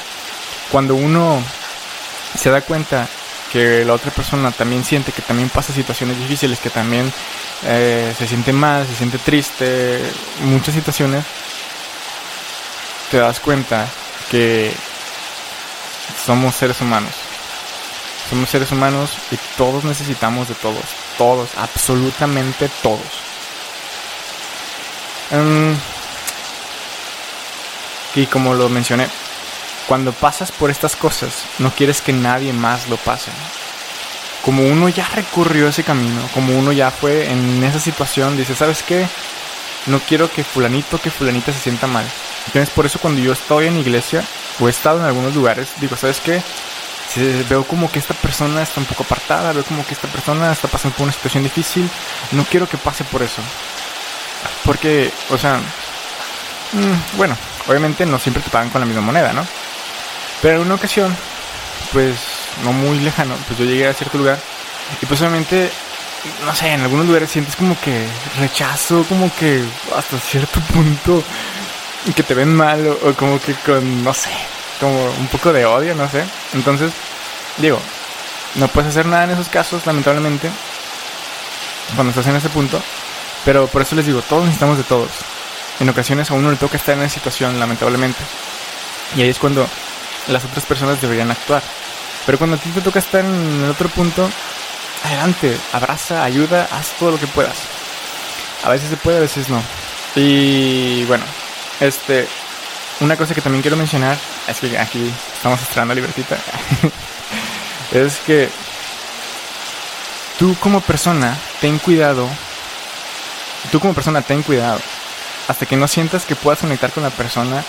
[0.71, 1.43] cuando uno
[2.37, 3.09] se da cuenta
[3.53, 7.11] que la otra persona también siente que también pasa situaciones difíciles, que también
[7.65, 10.03] eh, se siente mal, se siente triste,
[10.43, 11.25] muchas situaciones,
[13.11, 13.87] te das cuenta
[14.31, 14.73] que
[16.25, 17.13] somos seres humanos.
[18.29, 23.01] Somos seres humanos y todos necesitamos de todos todos, absolutamente todos.
[25.31, 25.77] Em,
[28.15, 29.09] y como lo mencioné,
[29.87, 33.31] cuando pasas por estas cosas, no quieres que nadie más lo pase.
[34.45, 38.83] Como uno ya recurrió ese camino, como uno ya fue en esa situación, dice, ¿sabes
[38.83, 39.07] qué?
[39.87, 42.07] No quiero que fulanito, que fulanita se sienta mal.
[42.47, 44.25] Entonces por eso cuando yo estoy en iglesia
[44.61, 46.43] o he estado en algunos lugares, digo, ¿sabes qué?
[47.49, 50.69] Veo como que esta persona está un poco apartada, veo como que esta persona está
[50.69, 51.89] pasando por una situación difícil,
[52.33, 53.43] no quiero que pase por eso.
[54.65, 55.57] Porque, o sea,
[56.73, 57.37] mm, bueno,
[57.69, 59.47] obviamente no siempre te pagan con la misma moneda, ¿no?
[60.43, 61.17] Pero en una ocasión,
[61.93, 62.17] pues
[62.65, 64.39] no muy lejano, pues yo llegué a cierto lugar
[65.01, 65.71] y pues obviamente,
[66.45, 68.07] no sé, en algunos lugares sientes como que
[68.39, 69.63] rechazo, como que
[69.97, 71.23] hasta cierto punto
[72.15, 74.31] que te ven mal o, como que con, no sé,
[74.81, 76.25] como un poco de odio, no sé.
[76.55, 76.93] Entonces,
[77.59, 77.79] digo,
[78.57, 80.51] no puedes hacer nada en esos casos, lamentablemente,
[81.95, 82.81] cuando estás en ese punto.
[83.45, 85.11] Pero por eso les digo, todos necesitamos de todos.
[85.79, 88.21] En ocasiones a uno le toca estar en esa situación, lamentablemente.
[89.15, 89.67] Y ahí es cuando
[90.29, 91.63] las otras personas deberían actuar.
[92.25, 94.29] Pero cuando a ti te toca estar en el otro punto,
[95.05, 97.57] adelante, abraza, ayuda, haz todo lo que puedas.
[98.65, 99.63] A veces se puede, a veces no.
[100.17, 101.25] Y bueno,
[101.79, 102.27] este,
[103.01, 104.17] una cosa que también quiero mencionar,
[104.49, 106.37] es que aquí estamos estrenando Libertita,
[107.93, 108.49] es que
[110.39, 112.29] tú como persona, ten cuidado,
[113.71, 114.81] tú como persona, ten cuidado.
[115.49, 117.63] Hasta que no sientas que puedas conectar con la persona,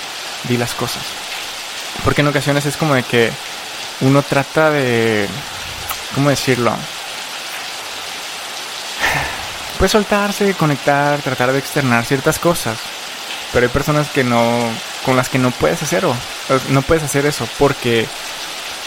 [0.45, 1.03] di las cosas.
[2.03, 3.31] Porque en ocasiones es como de que
[4.01, 5.27] uno trata de,
[6.15, 6.71] ¿cómo decirlo?
[9.77, 12.79] Pues soltarse, conectar, tratar de externar ciertas cosas.
[13.53, 14.71] Pero hay personas que no,
[15.05, 16.15] con las que no puedes hacerlo.
[16.69, 18.07] No puedes hacer eso porque,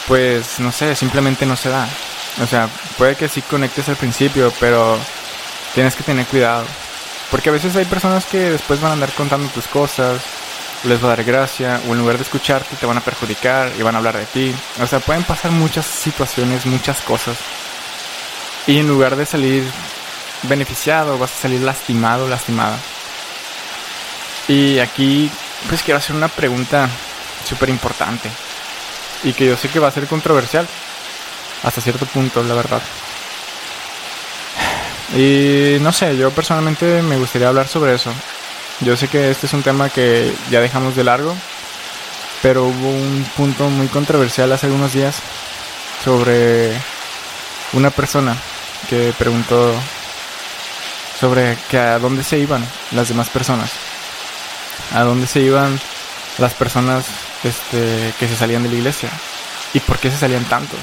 [0.07, 1.89] pues, no sé, simplemente no se da.
[2.43, 4.99] O sea, puede que sí conectes al principio, pero
[5.75, 6.65] tienes que tener cuidado.
[7.31, 10.21] Porque a veces hay personas que después van a andar contando tus cosas,
[10.85, 13.83] les va a dar gracia, o en lugar de escucharte te van a perjudicar y
[13.83, 14.55] van a hablar de ti.
[14.81, 17.37] O sea, pueden pasar muchas situaciones, muchas cosas.
[18.67, 19.65] Y en lugar de salir
[20.43, 22.79] beneficiado, vas a salir lastimado, lastimada.
[24.49, 25.31] Y aquí,
[25.69, 26.89] pues quiero hacer una pregunta
[27.49, 28.31] súper importante.
[29.23, 30.67] Y que yo sé que va a ser controversial.
[31.63, 32.81] Hasta cierto punto, la verdad.
[35.15, 38.13] Y no sé, yo personalmente me gustaría hablar sobre eso.
[38.81, 41.37] Yo sé que este es un tema que ya dejamos de largo,
[42.41, 45.17] pero hubo un punto muy controversial hace algunos días
[46.03, 46.73] sobre
[47.73, 48.37] una persona
[48.89, 49.75] que preguntó
[51.19, 53.90] sobre que a dónde se iban las demás personas.
[54.93, 55.79] A dónde se iban
[56.39, 57.05] las personas
[57.45, 59.11] este, que se salían de la iglesia.
[59.75, 60.81] Y por qué se salían tantos.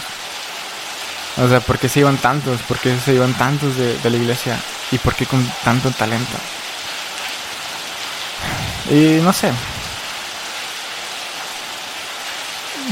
[1.38, 2.62] O sea, ¿por qué se iban tantos?
[2.62, 4.58] ¿Por qué se iban tantos de, de la iglesia?
[4.92, 6.38] ¿Y por qué con tanto talento?
[8.90, 9.52] Y no sé.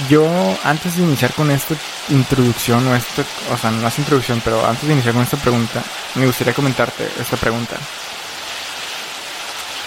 [0.10, 0.28] Yo
[0.64, 1.74] antes de iniciar con esta
[2.10, 5.82] introducción o esto, o sea, no es introducción, pero antes de iniciar con esta pregunta,
[6.16, 7.78] me gustaría comentarte esta pregunta.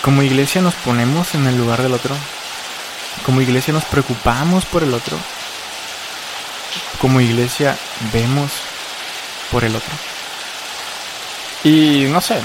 [0.02, 2.14] Como iglesia nos ponemos en el lugar del otro.
[3.24, 5.18] Como iglesia nos preocupamos por el otro.
[7.00, 7.76] Como iglesia
[8.12, 8.52] vemos
[9.50, 9.92] por el otro.
[11.64, 12.40] Y no sé,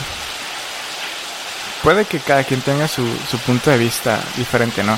[1.83, 4.97] puede que cada quien tenga su, su punto de vista diferente, ¿no?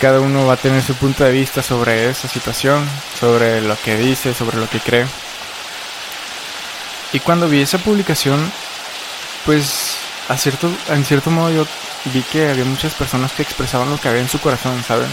[0.00, 3.96] Cada uno va a tener su punto de vista sobre esa situación, sobre lo que
[3.96, 5.06] dice, sobre lo que cree.
[7.12, 8.50] Y cuando vi esa publicación,
[9.44, 9.89] pues
[10.30, 11.66] a cierto, en cierto modo yo
[12.06, 15.10] vi que había muchas personas que expresaban lo que había en su corazón, ¿saben?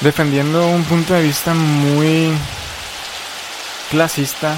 [0.00, 2.32] Defendiendo un punto de vista muy
[3.90, 4.56] clasista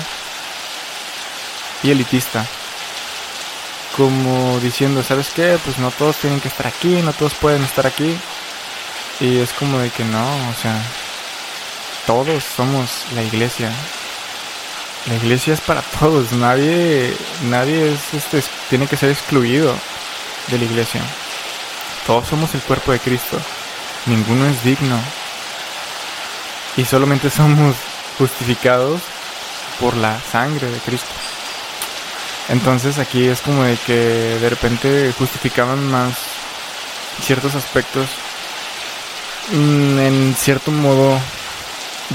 [1.83, 2.46] y elitista
[3.96, 5.59] como diciendo, ¿sabes qué?
[5.64, 8.16] Pues no todos tienen que estar aquí, no todos pueden estar aquí.
[9.20, 10.81] Y es como de que no, o sea,
[12.07, 13.72] todos somos la iglesia.
[15.06, 17.12] La iglesia es para todos, nadie
[17.44, 19.74] nadie es este tiene que ser excluido
[20.48, 21.00] de la iglesia.
[22.06, 23.38] Todos somos el cuerpo de Cristo.
[24.06, 24.98] Ninguno es digno.
[26.76, 27.76] Y solamente somos
[28.18, 29.00] justificados
[29.80, 31.10] por la sangre de Cristo.
[32.48, 33.94] Entonces aquí es como de que
[34.40, 36.14] de repente justificaban más
[37.22, 38.06] ciertos aspectos
[39.52, 41.18] mm, en cierto modo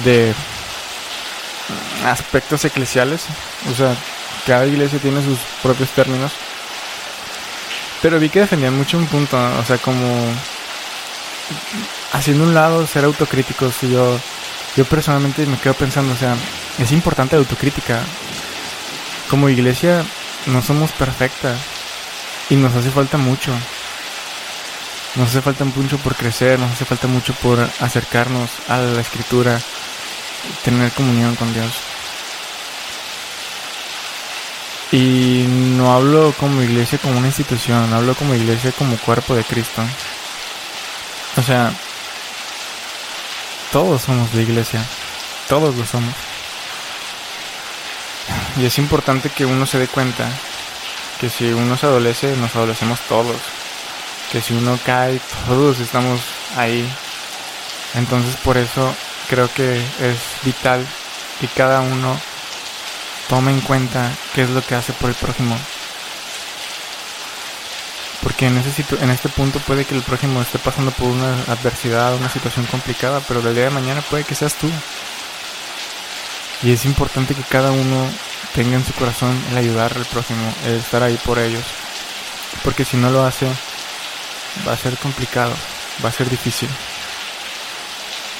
[0.03, 0.33] de
[2.05, 3.25] aspectos eclesiales.
[3.71, 3.95] O sea,
[4.45, 6.31] cada iglesia tiene sus propios términos.
[8.01, 10.05] Pero vi que defendían mucho un punto, o sea, como
[12.13, 13.83] haciendo un lado ser autocríticos.
[13.83, 14.19] Y yo,
[14.75, 16.35] yo personalmente me quedo pensando, o sea,
[16.77, 18.01] es importante la autocrítica
[19.29, 20.05] como iglesia
[20.45, 21.59] no somos perfectas
[22.49, 23.51] y nos hace falta mucho.
[25.15, 29.59] Nos hace falta mucho por crecer, nos hace falta mucho por acercarnos a la escritura,
[30.63, 31.71] tener comunión con Dios.
[34.91, 39.81] Y no hablo como iglesia como una institución, hablo como iglesia como cuerpo de Cristo.
[41.35, 41.73] O sea,
[43.71, 44.83] todos somos la iglesia,
[45.49, 46.13] todos lo somos.
[48.57, 50.29] Y es importante que uno se dé cuenta
[51.19, 53.37] que si uno se adolece, nos adolecemos todos.
[54.31, 56.21] Que si uno cae, todos estamos
[56.55, 56.89] ahí.
[57.93, 58.95] Entonces por eso
[59.29, 60.85] creo que es vital
[61.39, 62.19] que cada uno
[63.27, 65.57] tome en cuenta qué es lo que hace por el prójimo.
[68.23, 72.15] Porque en, ese en este punto puede que el prójimo esté pasando por una adversidad,
[72.15, 74.69] una situación complicada, pero el día de mañana puede que seas tú.
[76.63, 78.09] Y es importante que cada uno
[78.55, 81.63] tenga en su corazón el ayudar al prójimo, el estar ahí por ellos.
[82.63, 83.45] Porque si no lo hace,
[84.67, 85.53] va a ser complicado,
[86.03, 86.69] va a ser difícil.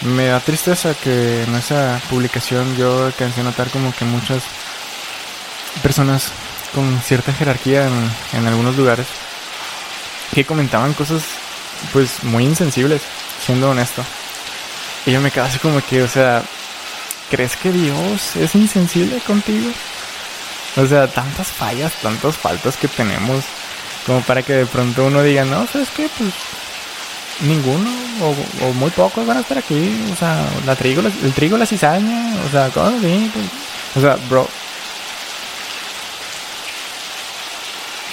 [0.01, 4.43] Me da tristeza que en esa publicación yo alcancé a notar como que muchas
[5.81, 6.31] personas
[6.73, 9.07] con cierta jerarquía en, en algunos lugares
[10.33, 11.23] que comentaban cosas
[11.93, 13.01] pues muy insensibles,
[13.43, 14.03] siendo honesto.
[15.05, 16.43] Y yo me quedaba así como que, o sea,
[17.29, 19.71] ¿crees que Dios es insensible contigo?
[20.75, 23.43] O sea, tantas fallas, tantas faltas que tenemos,
[24.05, 26.10] como para que de pronto uno diga, no, ¿sabes qué?
[26.17, 26.33] Pues
[27.41, 27.89] ninguno
[28.21, 30.06] o, muy pocos van a estar aquí.
[30.12, 33.32] O sea, la trigo, el trigo, la cizaña, o sea, cosas así.
[33.34, 33.45] Pues.
[33.95, 34.47] O sea, bro.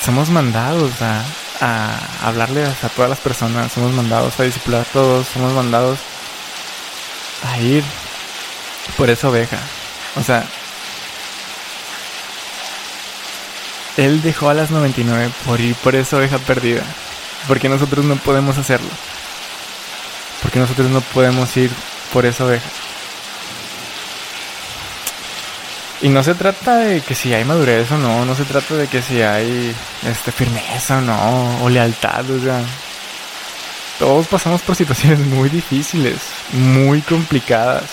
[0.05, 1.25] Somos mandados a,
[1.61, 5.99] a hablarle a todas las personas, somos mandados a disciplinar a todos, somos mandados
[7.43, 7.83] a ir
[8.97, 9.59] por esa oveja.
[10.17, 10.45] O sea,
[13.97, 16.83] él dejó a las 99 por ir por esa oveja perdida.
[17.49, 18.89] Porque nosotros no podemos hacerlo.
[20.43, 21.71] Porque nosotros no podemos ir
[22.13, 22.69] por esa oveja.
[26.03, 28.89] Y no se trata de que si hay madurez o no, no se trata de
[28.89, 29.75] que si hay
[30.07, 32.63] este, firmeza o no, o lealtad, o sea.
[33.99, 36.19] Todos pasamos por situaciones muy difíciles,
[36.53, 37.85] muy complicadas.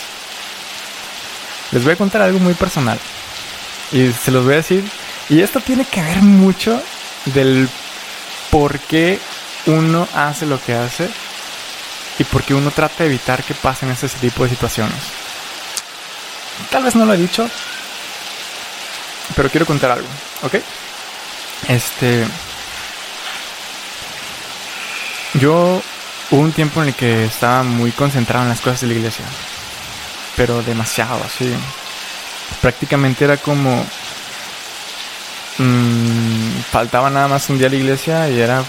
[1.71, 2.99] Les voy a contar algo muy personal.
[3.91, 4.83] Y se los voy a decir.
[5.29, 6.81] Y esto tiene que ver mucho
[7.25, 7.69] del
[8.51, 9.19] por qué
[9.65, 11.09] uno hace lo que hace
[12.19, 14.99] y por qué uno trata de evitar que pasen ese tipo de situaciones.
[16.69, 17.49] Tal vez no lo he dicho,
[19.35, 20.07] pero quiero contar algo,
[20.43, 20.55] ¿ok?
[21.67, 22.27] Este.
[25.35, 25.81] Yo
[26.29, 29.25] hubo un tiempo en el que estaba muy concentrado en las cosas de la iglesia,
[30.35, 31.53] pero demasiado, así.
[32.61, 33.85] Prácticamente era como.
[35.61, 38.63] Mmm, faltaba nada más un día a la iglesia y era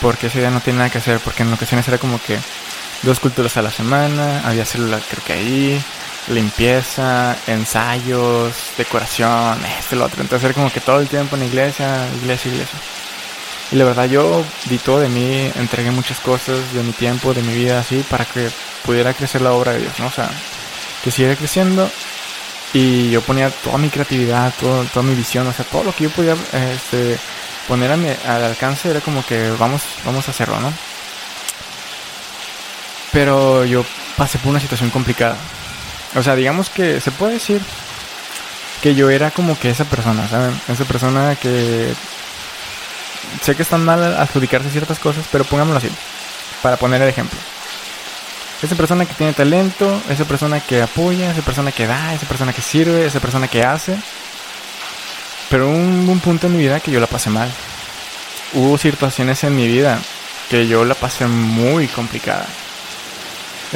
[0.00, 2.38] porque ese día no tiene nada que hacer, porque en ocasiones era como que
[3.02, 5.82] dos culturas a la semana, había celular creo que ahí,
[6.28, 10.22] limpieza, ensayos, decoración, este, lo otro.
[10.22, 12.78] Entonces era como que todo el tiempo en iglesia, iglesia, iglesia.
[13.70, 17.42] Y la verdad yo di todo de mí, entregué muchas cosas de mi tiempo, de
[17.42, 18.50] mi vida, así, para que
[18.84, 20.06] pudiera crecer la obra de Dios, ¿no?
[20.06, 20.30] O sea,
[21.04, 21.90] que siguiera creciendo
[22.72, 26.04] y yo ponía toda mi creatividad, todo, toda mi visión, o sea, todo lo que
[26.04, 27.18] yo podía este,
[27.68, 30.72] poner a mi, al alcance era como que vamos, vamos a hacerlo, ¿no?
[33.12, 33.84] Pero yo
[34.16, 35.36] pasé por una situación complicada.
[36.14, 37.60] O sea, digamos que se puede decir
[38.82, 40.58] que yo era como que esa persona, ¿saben?
[40.68, 41.92] Esa persona que
[43.42, 45.90] sé que están mal adjudicarse ciertas cosas, pero pongámoslo así,
[46.62, 47.38] para poner el ejemplo.
[48.62, 52.52] Esa persona que tiene talento, esa persona que apoya, esa persona que da, esa persona
[52.52, 53.96] que sirve, esa persona que hace.
[55.50, 57.50] Pero hubo un, punto en mi vida que yo la pasé mal.
[58.54, 60.00] Hubo situaciones en mi vida
[60.48, 62.46] que yo la pasé muy complicada.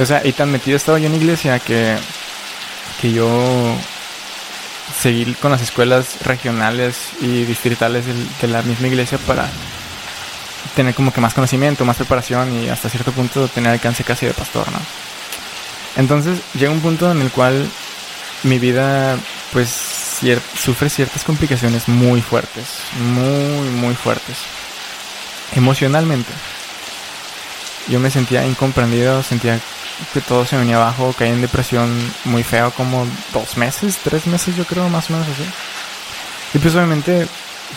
[0.01, 1.97] O sea, y tan metido estaba yo en iglesia que
[3.01, 3.75] que yo
[5.01, 9.49] seguí con las escuelas regionales y distritales de, la misma iglesia para
[10.75, 14.35] tener como que más conocimiento, más preparación y hasta cierto punto tener alcance casi de
[14.35, 14.79] pastor, ¿no?
[15.97, 17.69] Entonces llega un punto en el cual
[18.43, 19.17] mi vida
[19.53, 19.71] pues
[20.59, 22.67] sufre ciertas complicaciones muy fuertes,
[22.99, 24.37] muy, muy fuertes,
[25.55, 26.33] emocionalmente.
[27.89, 29.61] Yo me sentía incomprendido, sentía
[30.13, 31.91] que todo se venía abajo, caí en depresión
[32.25, 35.45] muy feo, como dos meses, tres meses yo creo, más o menos así.
[36.55, 37.27] Y pues obviamente,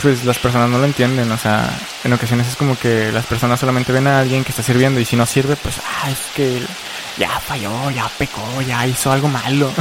[0.01, 1.69] pues las personas no lo entienden, o sea,
[2.03, 5.05] en ocasiones es como que las personas solamente ven a alguien que está sirviendo y
[5.05, 6.61] si no sirve, pues, ah, es que
[7.17, 9.71] ya falló, ya pecó, ya hizo algo malo.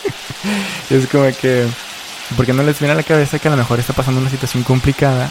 [0.90, 1.66] es como que,
[2.36, 4.62] porque no les viene a la cabeza que a lo mejor está pasando una situación
[4.62, 5.28] complicada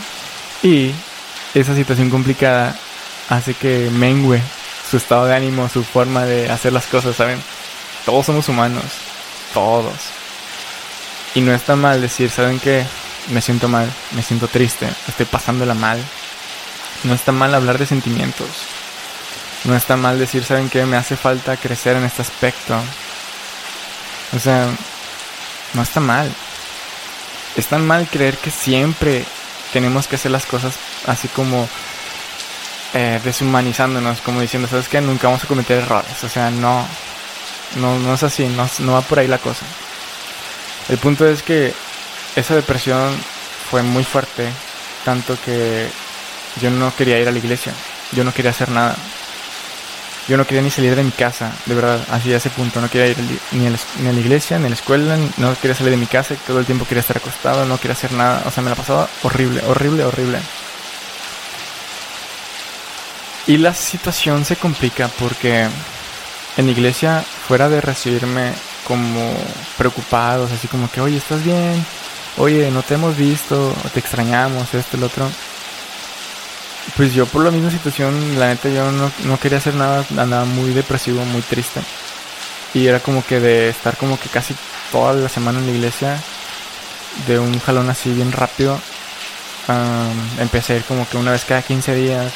[0.61, 0.91] y
[1.53, 2.75] esa situación complicada
[3.29, 4.41] hace que mengue
[4.89, 7.41] su estado de ánimo, su forma de hacer las cosas, ¿saben?
[8.05, 8.83] Todos somos humanos,
[9.53, 9.95] todos.
[11.33, 12.85] Y no está mal decir, ¿saben qué?
[13.29, 16.03] Me siento mal, me siento triste, estoy pasándola mal.
[17.03, 18.47] No está mal hablar de sentimientos.
[19.63, 20.85] No está mal decir, ¿saben qué?
[20.85, 22.75] Me hace falta crecer en este aspecto.
[24.35, 24.67] O sea,
[25.73, 26.31] no está mal.
[27.55, 29.25] Es tan mal creer que siempre
[29.73, 31.67] tenemos que hacer las cosas así como
[32.93, 34.99] eh, deshumanizándonos, como diciendo, ¿sabes qué?
[34.99, 36.23] Nunca vamos a cometer errores.
[36.23, 36.85] O sea, no,
[37.77, 39.65] no, no es así, no, no va por ahí la cosa.
[40.89, 41.73] El punto es que
[42.35, 43.11] esa depresión
[43.69, 44.49] fue muy fuerte,
[45.05, 45.87] tanto que
[46.61, 47.73] yo no quería ir a la iglesia,
[48.11, 48.95] yo no quería hacer nada.
[50.27, 52.79] Yo no quería ni salir de mi casa, de verdad, así a ese punto.
[52.79, 53.17] No quería ir
[53.51, 53.71] ni a,
[54.13, 56.85] la, iglesia, ni a la escuela, no quería salir de mi casa, todo el tiempo
[56.85, 58.43] quería estar acostado, no quería hacer nada.
[58.45, 60.39] O sea, me la pasaba horrible, horrible, horrible.
[63.47, 65.67] Y la situación se complica porque
[66.57, 68.53] en la iglesia, fuera de recibirme
[68.87, 69.33] como
[69.77, 71.83] preocupados, así como que, oye, ¿estás bien?
[72.37, 75.29] Oye, no te hemos visto, te extrañamos, esto, el otro.
[76.95, 80.71] Pues yo por la misma situación, la neta yo no, quería hacer nada, andaba muy
[80.73, 81.81] depresivo, muy triste.
[82.73, 84.55] Y era como que de estar como que casi
[84.91, 86.17] toda la semana en la iglesia,
[87.27, 88.79] de un jalón así bien rápido,
[90.39, 92.31] empecé a ir como que una vez cada 15 días,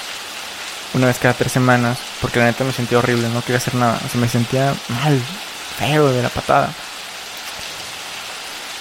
[0.93, 3.99] una vez cada tres semanas, porque la neta me sentía horrible, no quería hacer nada,
[4.05, 5.19] o sea, me sentía mal,
[5.77, 6.73] feo de la patada.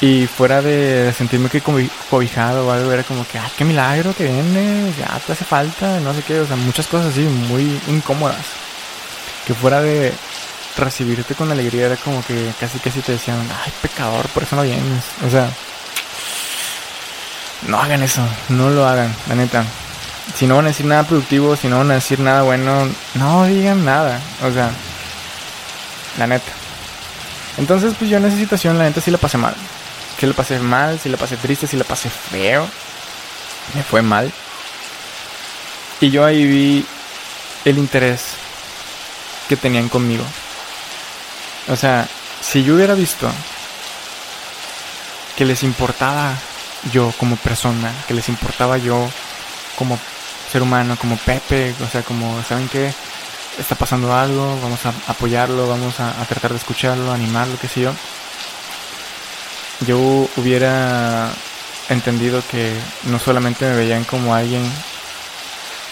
[0.01, 4.25] Y fuera de sentirme que cobijado o algo, era como que, ah, qué milagro que
[4.25, 8.45] viene, ya te hace falta, no sé qué, o sea, muchas cosas así muy incómodas.
[9.47, 10.13] Que fuera de
[10.77, 14.63] recibirte con alegría, era como que casi casi te decían, ay, pecador, por eso no
[14.63, 15.05] vienes.
[15.27, 15.49] O sea,
[17.69, 19.65] no hagan eso, no lo hagan, la neta
[20.35, 23.45] si no van a decir nada productivo, si no van a decir nada bueno, no
[23.45, 24.21] digan nada.
[24.43, 24.71] O sea,
[26.19, 26.51] la neta.
[27.59, 29.55] Entonces, pues yo en esa situación, la neta sí la pasé mal.
[30.19, 32.69] Sí la pasé mal, sí la pasé triste, sí la pasé feo.
[33.75, 34.33] Me fue mal.
[36.01, 36.87] Y yo ahí vi
[37.65, 38.35] el interés
[39.49, 40.25] que tenían conmigo.
[41.69, 42.09] O sea,
[42.41, 43.31] si yo hubiera visto
[45.37, 46.35] que les importaba
[46.93, 49.09] yo como persona, que les importaba yo
[49.77, 49.99] como
[50.51, 52.93] ser humano, como Pepe, o sea, como, ¿saben qué?
[53.59, 57.93] Está pasando algo, vamos a apoyarlo, vamos a, tratar de escucharlo, animarlo, qué sé yo.
[59.87, 61.31] Yo hubiera
[61.89, 62.73] entendido que
[63.05, 64.63] no solamente me veían como alguien,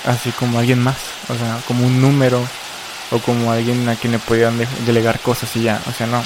[0.05, 0.97] así como alguien más,
[1.29, 2.43] o sea, como un número,
[3.11, 6.23] o como alguien a quien le podían delegar cosas y ya, o sea, no.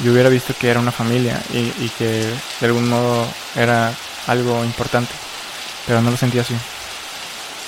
[0.00, 3.92] Yo hubiera visto que era una familia y, y que de algún modo era
[4.26, 5.12] algo importante,
[5.86, 6.54] pero no lo sentía así.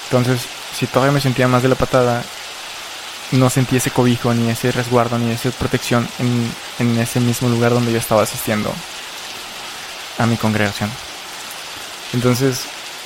[0.05, 0.43] Entonces,
[0.75, 2.23] si todavía me sentía más de la patada,
[3.33, 7.73] no sentí ese cobijo, ni ese resguardo, ni esa protección en, en ese mismo lugar
[7.73, 8.73] donde yo estaba asistiendo
[10.19, 10.91] a mi congregación.
[12.13, 12.63] Entonces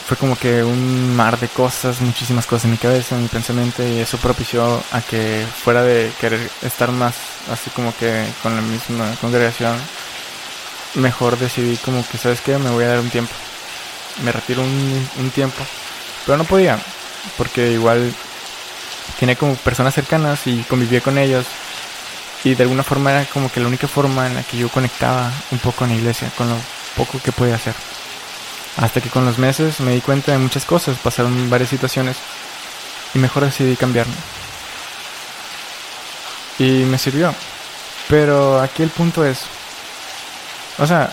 [0.07, 3.87] fue como que un mar de cosas, muchísimas cosas en mi cabeza, en mi pensamiento,
[3.87, 7.15] y eso propició a que fuera de querer estar más
[7.51, 9.77] así como que con la misma congregación,
[10.95, 12.59] mejor decidí como que, ¿sabes qué?
[12.59, 13.33] Me voy a dar un tiempo.
[14.25, 15.63] Me retiro un, tiempo
[16.27, 16.79] pero no podía,
[17.39, 18.13] porque igual
[19.19, 21.47] tenía como personas cercanas y convivía con ellos.
[22.45, 25.31] Y de alguna forma era como que la única forma en la que yo conectaba
[25.51, 26.57] un poco en la iglesia, con lo
[26.97, 27.75] poco que podía hacer.
[28.77, 32.17] Hasta que con los meses me di cuenta de muchas cosas, pasaron varias situaciones
[33.15, 34.15] y mejor decidí cambiarme.
[36.59, 37.35] Y me sirvió.
[38.09, 39.41] Pero aquí el punto es,
[40.79, 41.13] o sea,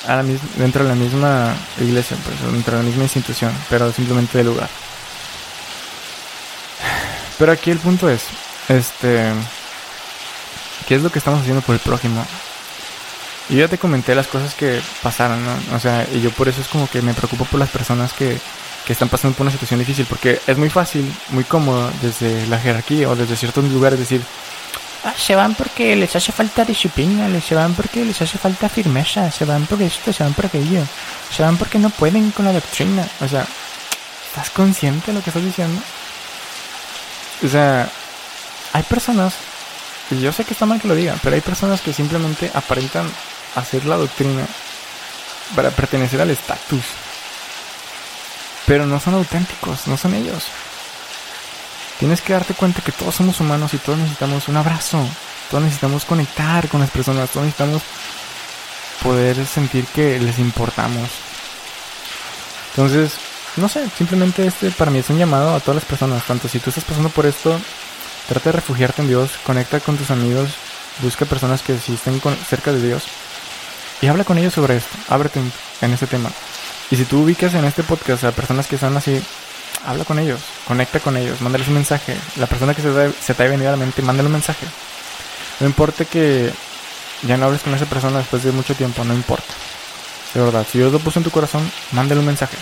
[0.55, 4.69] dentro de la misma iglesia, pues, dentro de la misma institución, pero simplemente de lugar.
[7.37, 8.23] Pero aquí el punto es,
[8.67, 9.31] este,
[10.87, 12.25] ¿qué es lo que estamos haciendo por el prójimo?
[13.49, 15.75] Y yo ya te comenté las cosas que pasaron, ¿no?
[15.75, 18.37] O sea, y yo por eso es como que me preocupo por las personas que,
[18.85, 22.59] que están pasando por una situación difícil, porque es muy fácil, muy cómodo desde la
[22.59, 24.21] jerarquía o desde ciertos lugares decir,
[25.03, 29.31] ah, se van porque les hace falta disciplina, se van porque les hace falta firmeza,
[29.31, 30.83] se van por esto, se van por aquello,
[31.35, 33.07] se van porque no pueden con la doctrina.
[33.21, 33.45] O sea,
[34.29, 35.81] ¿estás consciente de lo que estás diciendo?
[37.43, 37.89] O sea,
[38.73, 39.33] hay personas,
[40.11, 43.09] y yo sé que está mal que lo diga, pero hay personas que simplemente aparentan
[43.55, 44.45] hacer la doctrina
[45.55, 46.83] para pertenecer al estatus.
[48.65, 50.43] Pero no son auténticos, no son ellos.
[51.99, 55.07] Tienes que darte cuenta que todos somos humanos y todos necesitamos un abrazo.
[55.49, 57.29] Todos necesitamos conectar con las personas.
[57.29, 57.81] Todos necesitamos
[59.01, 61.09] poder sentir que les importamos.
[62.71, 63.13] Entonces,
[63.55, 66.23] no sé, simplemente este para mí es un llamado a todas las personas.
[66.25, 67.59] Tanto si tú estás pasando por esto,
[68.27, 70.49] trata de refugiarte en Dios, conecta con tus amigos,
[71.01, 73.03] busca personas que sí estén cerca de Dios
[74.01, 74.95] y habla con ellos sobre esto.
[75.09, 75.51] Ábrete en,
[75.81, 76.29] en este tema.
[76.91, 79.21] Y si tú ubicas en este podcast a personas que están así,
[79.85, 82.15] habla con ellos, conecta con ellos, mándales un mensaje.
[82.37, 84.65] La persona que se te haya venido a la mente, mándale un mensaje.
[85.59, 86.51] No importa que
[87.23, 89.53] ya no hables con esa persona después de mucho tiempo, no importa.
[90.33, 92.57] De verdad, si Dios lo puso en tu corazón, mándale un mensaje.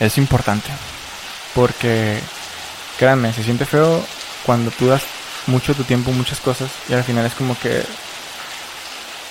[0.00, 0.68] Es importante.
[1.54, 2.20] Porque,
[2.98, 4.04] créanme, se siente feo
[4.44, 5.02] cuando tú das
[5.46, 7.84] mucho tu tiempo, muchas cosas, y al final es como que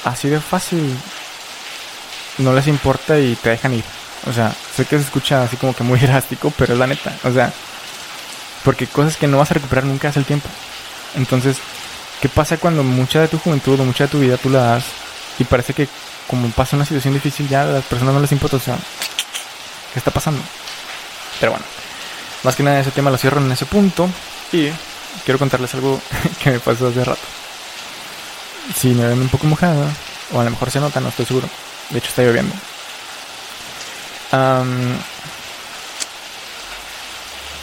[0.04, 0.98] así de fácil
[2.38, 3.84] no les importa y te dejan ir.
[4.28, 7.16] O sea, sé que se escucha así como que muy drástico, pero es la neta.
[7.24, 7.52] O sea,
[8.64, 10.50] porque cosas que no vas a recuperar nunca es el tiempo.
[11.16, 11.58] Entonces,
[12.22, 14.86] ¿qué pasa cuando mucha de tu juventud o mucha de tu vida tú la das
[15.40, 15.88] y parece que
[16.28, 18.58] como pasa una situación difícil ya a las personas no les importa?
[18.58, 18.78] O sea,
[19.94, 20.42] ¿qué está pasando?
[21.40, 21.66] Pero bueno,
[22.44, 24.10] más que nada ese tema lo cierro en ese punto
[24.52, 24.70] y
[25.26, 26.02] quiero contarles algo
[26.44, 27.22] que me pasó hace rato.
[28.76, 29.92] Si me ven un poco mojada,
[30.32, 31.50] o a lo mejor se nota, no estoy seguro.
[31.90, 32.54] De hecho, está lloviendo.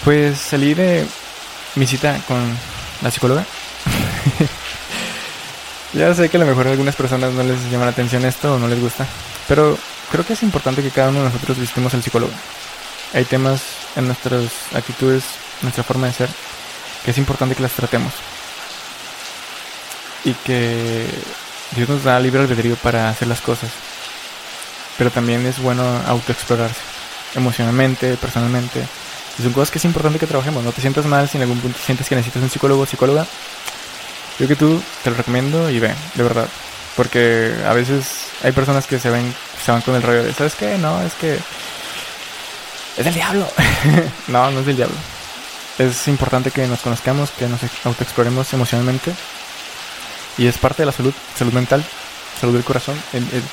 [0.05, 1.07] pues salí de
[1.74, 2.38] mi cita con
[3.03, 3.44] la psicóloga.
[5.92, 8.55] ya sé que a lo mejor a algunas personas no les llama la atención esto
[8.55, 9.07] o no les gusta.
[9.46, 9.78] Pero
[10.11, 12.32] creo que es importante que cada uno de nosotros visitemos al psicólogo.
[13.14, 13.62] Hay temas
[13.96, 14.44] en nuestras
[14.74, 15.24] actitudes,
[15.62, 16.28] nuestra forma de ser,
[17.09, 18.13] que es importante que las tratemos.
[20.27, 21.07] Y que
[21.75, 23.71] Dios nos da libre albedrío para hacer las cosas
[24.99, 26.81] pero también es bueno autoexplorarse
[27.37, 28.85] emocionalmente, personalmente.
[29.39, 30.65] Y son cosas que es importante que trabajemos.
[30.65, 33.25] No te sientas mal si en algún punto sientes que necesitas un psicólogo o psicóloga.
[34.41, 36.49] Yo que tú te lo recomiendo y ve, de verdad.
[36.97, 38.07] Porque a veces
[38.43, 39.33] hay personas que se ven,
[39.65, 40.77] se van con el rollo de, ¿sabes qué?
[40.79, 41.39] No, es que
[42.97, 43.49] es del diablo.
[44.27, 44.97] no, no es del diablo.
[45.79, 49.14] Es importante que nos conozcamos, que nos autoexploremos emocionalmente.
[50.37, 51.85] Y es parte de la salud, salud mental,
[52.41, 53.01] salud del corazón,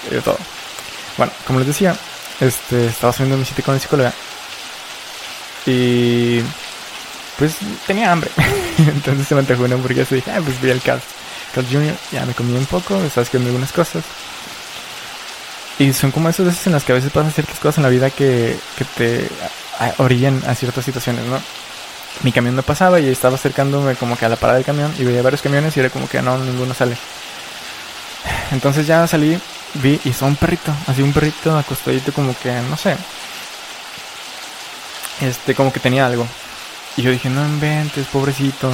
[0.09, 0.37] de todo.
[1.17, 1.95] Bueno, como les decía,
[2.39, 4.13] este, estaba subiendo mi sitio con el psicóloga.
[5.65, 6.41] Y
[7.37, 7.55] pues
[7.87, 8.29] tenía hambre.
[8.77, 11.01] Entonces se me antojó una hamburguesa y dije, ah, pues voy al Carl,
[11.53, 11.95] Carl Jr.
[12.11, 14.03] Ya me comí un poco, estaba haciendo algunas cosas.
[15.77, 17.89] Y son como esas veces en las que a veces pasan ciertas cosas en la
[17.89, 19.29] vida que, que te
[19.97, 21.39] orillan a ciertas situaciones, ¿no?
[22.23, 25.03] Mi camión no pasaba y estaba acercándome como que a la parada del camión y
[25.03, 26.97] veía varios camiones y era como que no, ninguno sale.
[28.51, 29.39] Entonces ya salí
[29.75, 32.95] vi y son un perrito, así un perrito acostadito como que, no sé,
[35.21, 36.27] este, como que tenía algo.
[36.97, 38.71] Y yo dije, no inventes, pobrecito.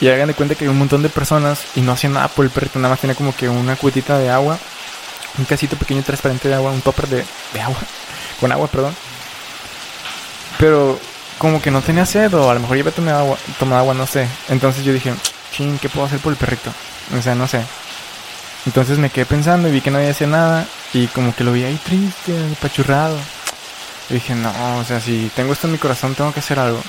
[0.00, 2.44] Y hagan de cuenta que hay un montón de personas y no hacían nada por
[2.44, 4.58] el perrito, nada más tenía como que una cuetita de agua,
[5.38, 7.78] un casito pequeño transparente de agua, un topper de, de agua,
[8.40, 8.96] con agua, perdón.
[10.58, 10.98] Pero
[11.42, 13.94] como que no tenía sed o a lo mejor ya había tomado agua, tomado agua,
[13.94, 14.28] no sé.
[14.48, 15.12] Entonces yo dije,
[15.50, 16.70] ching, ¿qué puedo hacer por el perrito?
[17.18, 17.64] O sea, no sé.
[18.64, 21.64] Entonces me quedé pensando y vi que había hacer nada y como que lo vi
[21.64, 23.18] ahí triste, pachurrado.
[24.08, 26.80] Y dije, no, o sea, si tengo esto en mi corazón tengo que hacer algo.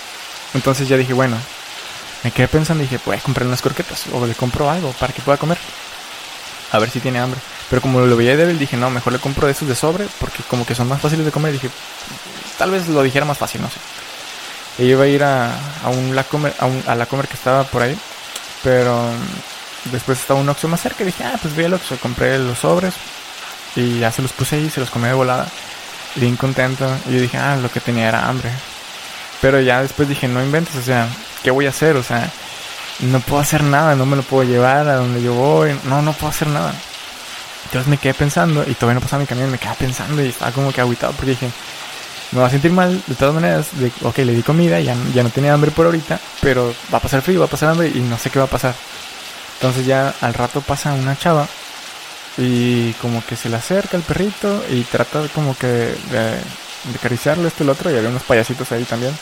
[0.53, 1.35] Entonces ya dije, bueno,
[2.23, 5.13] me quedé pensando y dije, voy a comprar unas croquetas o le compro algo para
[5.13, 5.57] que pueda comer.
[6.71, 7.39] A ver si tiene hambre.
[7.71, 10.43] Pero como lo veía débil, dije, no, mejor le compro de esos de sobre porque
[10.47, 11.53] como que son más fáciles de comer.
[11.53, 11.71] dije,
[12.59, 13.79] tal vez lo dijera más fácil, no sé.
[14.77, 15.51] Y iba a ir a,
[15.83, 17.97] a un la comer, a, un, a la comer que estaba por ahí.
[18.63, 19.11] Pero
[19.85, 21.97] Después estaba un Oxxo más cerca y dije, ah, pues voy al Oxxo.
[21.97, 22.93] Compré los sobres
[23.75, 25.47] y ya se los puse ahí, se los comí de volada.
[26.15, 26.89] Bien contento.
[27.09, 28.49] Y yo dije, ah, lo que tenía era hambre.
[29.41, 31.07] Pero ya después dije, no inventes, o sea,
[31.43, 31.97] ¿qué voy a hacer?
[31.97, 32.31] O sea,
[32.99, 35.77] no puedo hacer nada, no me lo puedo llevar a donde yo voy.
[35.83, 36.73] No, no puedo hacer nada.
[37.65, 40.51] Entonces me quedé pensando y todavía no pasaba mi camión, me quedé pensando y estaba
[40.51, 41.49] como que aguitado porque dije,
[42.33, 45.21] me voy a sentir mal de todas maneras, de, ok, le di comida, ya, ya
[45.21, 47.99] no tenía hambre por ahorita, pero va a pasar frío, va a pasar hambre y
[47.99, 48.73] no sé qué va a pasar.
[49.55, 51.47] Entonces ya al rato pasa una chava
[52.37, 56.39] y como que se le acerca el perrito y trata como que de,
[56.95, 59.15] acariciarlo esto y el otro y había unos payasitos ahí también.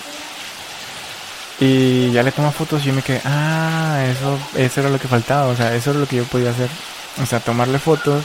[1.60, 5.08] Y ya le toma fotos y yo me quedé, ah, eso, eso era lo que
[5.08, 6.70] faltaba, o sea, eso era lo que yo podía hacer.
[7.22, 8.24] O sea, tomarle fotos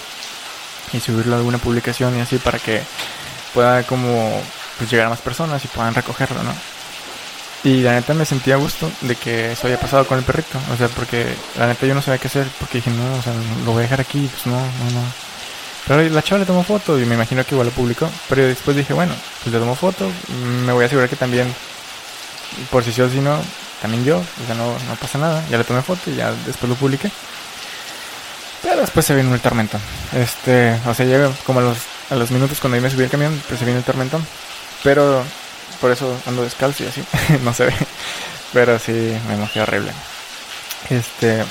[0.92, 2.82] y subirlo a alguna publicación y así para que
[3.52, 4.40] pueda como
[4.78, 6.52] pues, llegar a más personas y puedan recogerlo, ¿no?
[7.64, 10.56] Y la neta me sentía a gusto de que eso haya pasado con el perrito.
[10.72, 11.26] O sea, porque
[11.58, 12.46] la neta yo no sabía qué hacer.
[12.60, 13.32] Porque dije, no, o sea,
[13.64, 14.28] lo voy a dejar aquí.
[14.30, 15.02] Pues no, no, no.
[15.88, 18.08] Pero la chava le tomó foto y me imagino que igual lo publicó.
[18.28, 20.08] Pero después dije, bueno, pues le tomó foto.
[20.64, 21.52] Me voy a asegurar que también,
[22.70, 23.36] por si sí o si no,
[23.82, 24.18] también yo.
[24.18, 25.44] O sea, no, no pasa nada.
[25.50, 27.10] Ya le tomé foto y ya después lo publiqué.
[28.62, 29.78] Pero después se vino el tormento.
[30.12, 31.78] Este, o sea, llega como a los,
[32.10, 34.20] a los minutos cuando yo me subí al camión, pues se vino el tormento.
[34.82, 35.24] Pero
[35.80, 37.04] por eso ando descalzo y así,
[37.42, 37.74] no se ve.
[38.52, 38.92] Pero sí,
[39.28, 39.92] me emocionó horrible.
[40.90, 41.44] Este,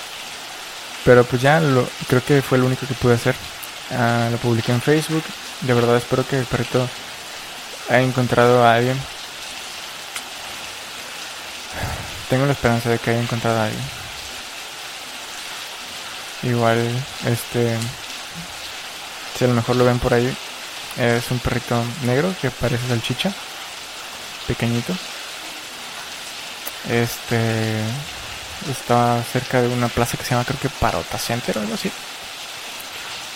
[1.04, 3.36] pero pues ya lo, creo que fue lo único que pude hacer.
[3.92, 5.24] Ah, lo publiqué en Facebook.
[5.62, 6.88] De verdad espero que el perrito
[7.90, 8.98] haya encontrado a alguien.
[12.30, 13.84] tengo la esperanza de que haya encontrado a alguien.
[16.44, 16.80] Igual,
[17.26, 17.78] este,
[19.38, 20.36] si a lo mejor lo ven por ahí,
[20.98, 23.34] es un perrito negro que parece salchicha,
[24.48, 24.94] pequeñito.
[26.90, 27.82] Este,
[28.70, 31.92] está cerca de una plaza que se llama creo que Parota Center o algo así.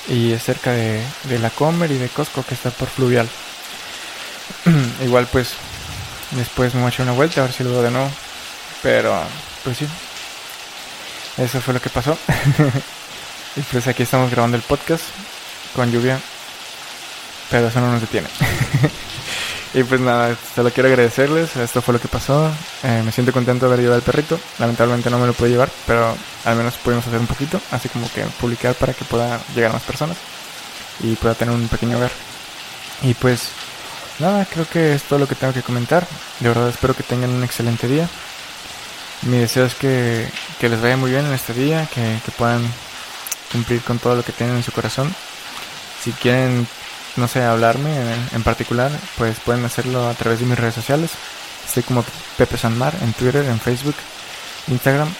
[0.07, 3.29] Y es cerca de, de la Comer y de Costco que está por Fluvial.
[5.03, 5.53] Igual pues
[6.31, 8.09] después me voy a echar una vuelta a ver si lo veo de nuevo.
[8.81, 9.21] Pero
[9.63, 9.87] pues sí.
[11.37, 12.17] Eso fue lo que pasó.
[13.55, 15.03] y pues aquí estamos grabando el podcast
[15.75, 16.19] con lluvia.
[17.49, 18.27] Pero eso no nos detiene.
[19.73, 21.55] Y pues nada, solo quiero agradecerles.
[21.55, 22.51] Esto fue lo que pasó.
[22.83, 24.39] Eh, me siento contento de haber llevado al perrito.
[24.57, 27.61] Lamentablemente no me lo pude llevar, pero al menos pudimos hacer un poquito.
[27.71, 30.17] Así como que publicar para que pueda llegar a más personas
[31.01, 32.11] y pueda tener un pequeño hogar.
[33.03, 33.49] Y pues
[34.17, 36.07] nada, creo que es todo lo que tengo que comentar.
[36.39, 38.09] De verdad espero que tengan un excelente día.
[39.21, 40.27] Mi deseo es que,
[40.59, 42.63] que les vaya muy bien en este día, que, que puedan
[43.51, 45.13] cumplir con todo lo que tienen en su corazón.
[46.03, 46.67] Si quieren
[47.15, 47.91] no sé, hablarme
[48.33, 51.11] en, particular, pues pueden hacerlo a través de mis redes sociales.
[51.65, 52.03] Estoy como
[52.37, 53.95] Pepe Sanmar en Twitter, en Facebook,
[54.67, 55.13] Instagram,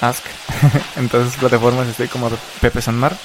[0.00, 0.24] Ask.
[0.96, 2.30] en todas esas plataformas estoy como
[2.60, 3.16] Pepe Sanmar.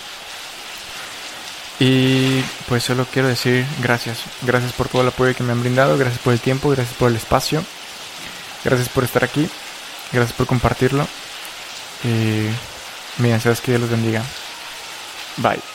[1.80, 4.19] Y pues solo quiero decir gracias.
[4.43, 5.97] Gracias por todo el apoyo que me han brindado.
[5.97, 6.69] Gracias por el tiempo.
[6.69, 7.63] Gracias por el espacio.
[8.63, 9.49] Gracias por estar aquí.
[10.11, 11.07] Gracias por compartirlo.
[12.03, 12.47] Y
[13.17, 14.24] mi deseo es que Dios los bendiga.
[15.38, 15.70] Bye.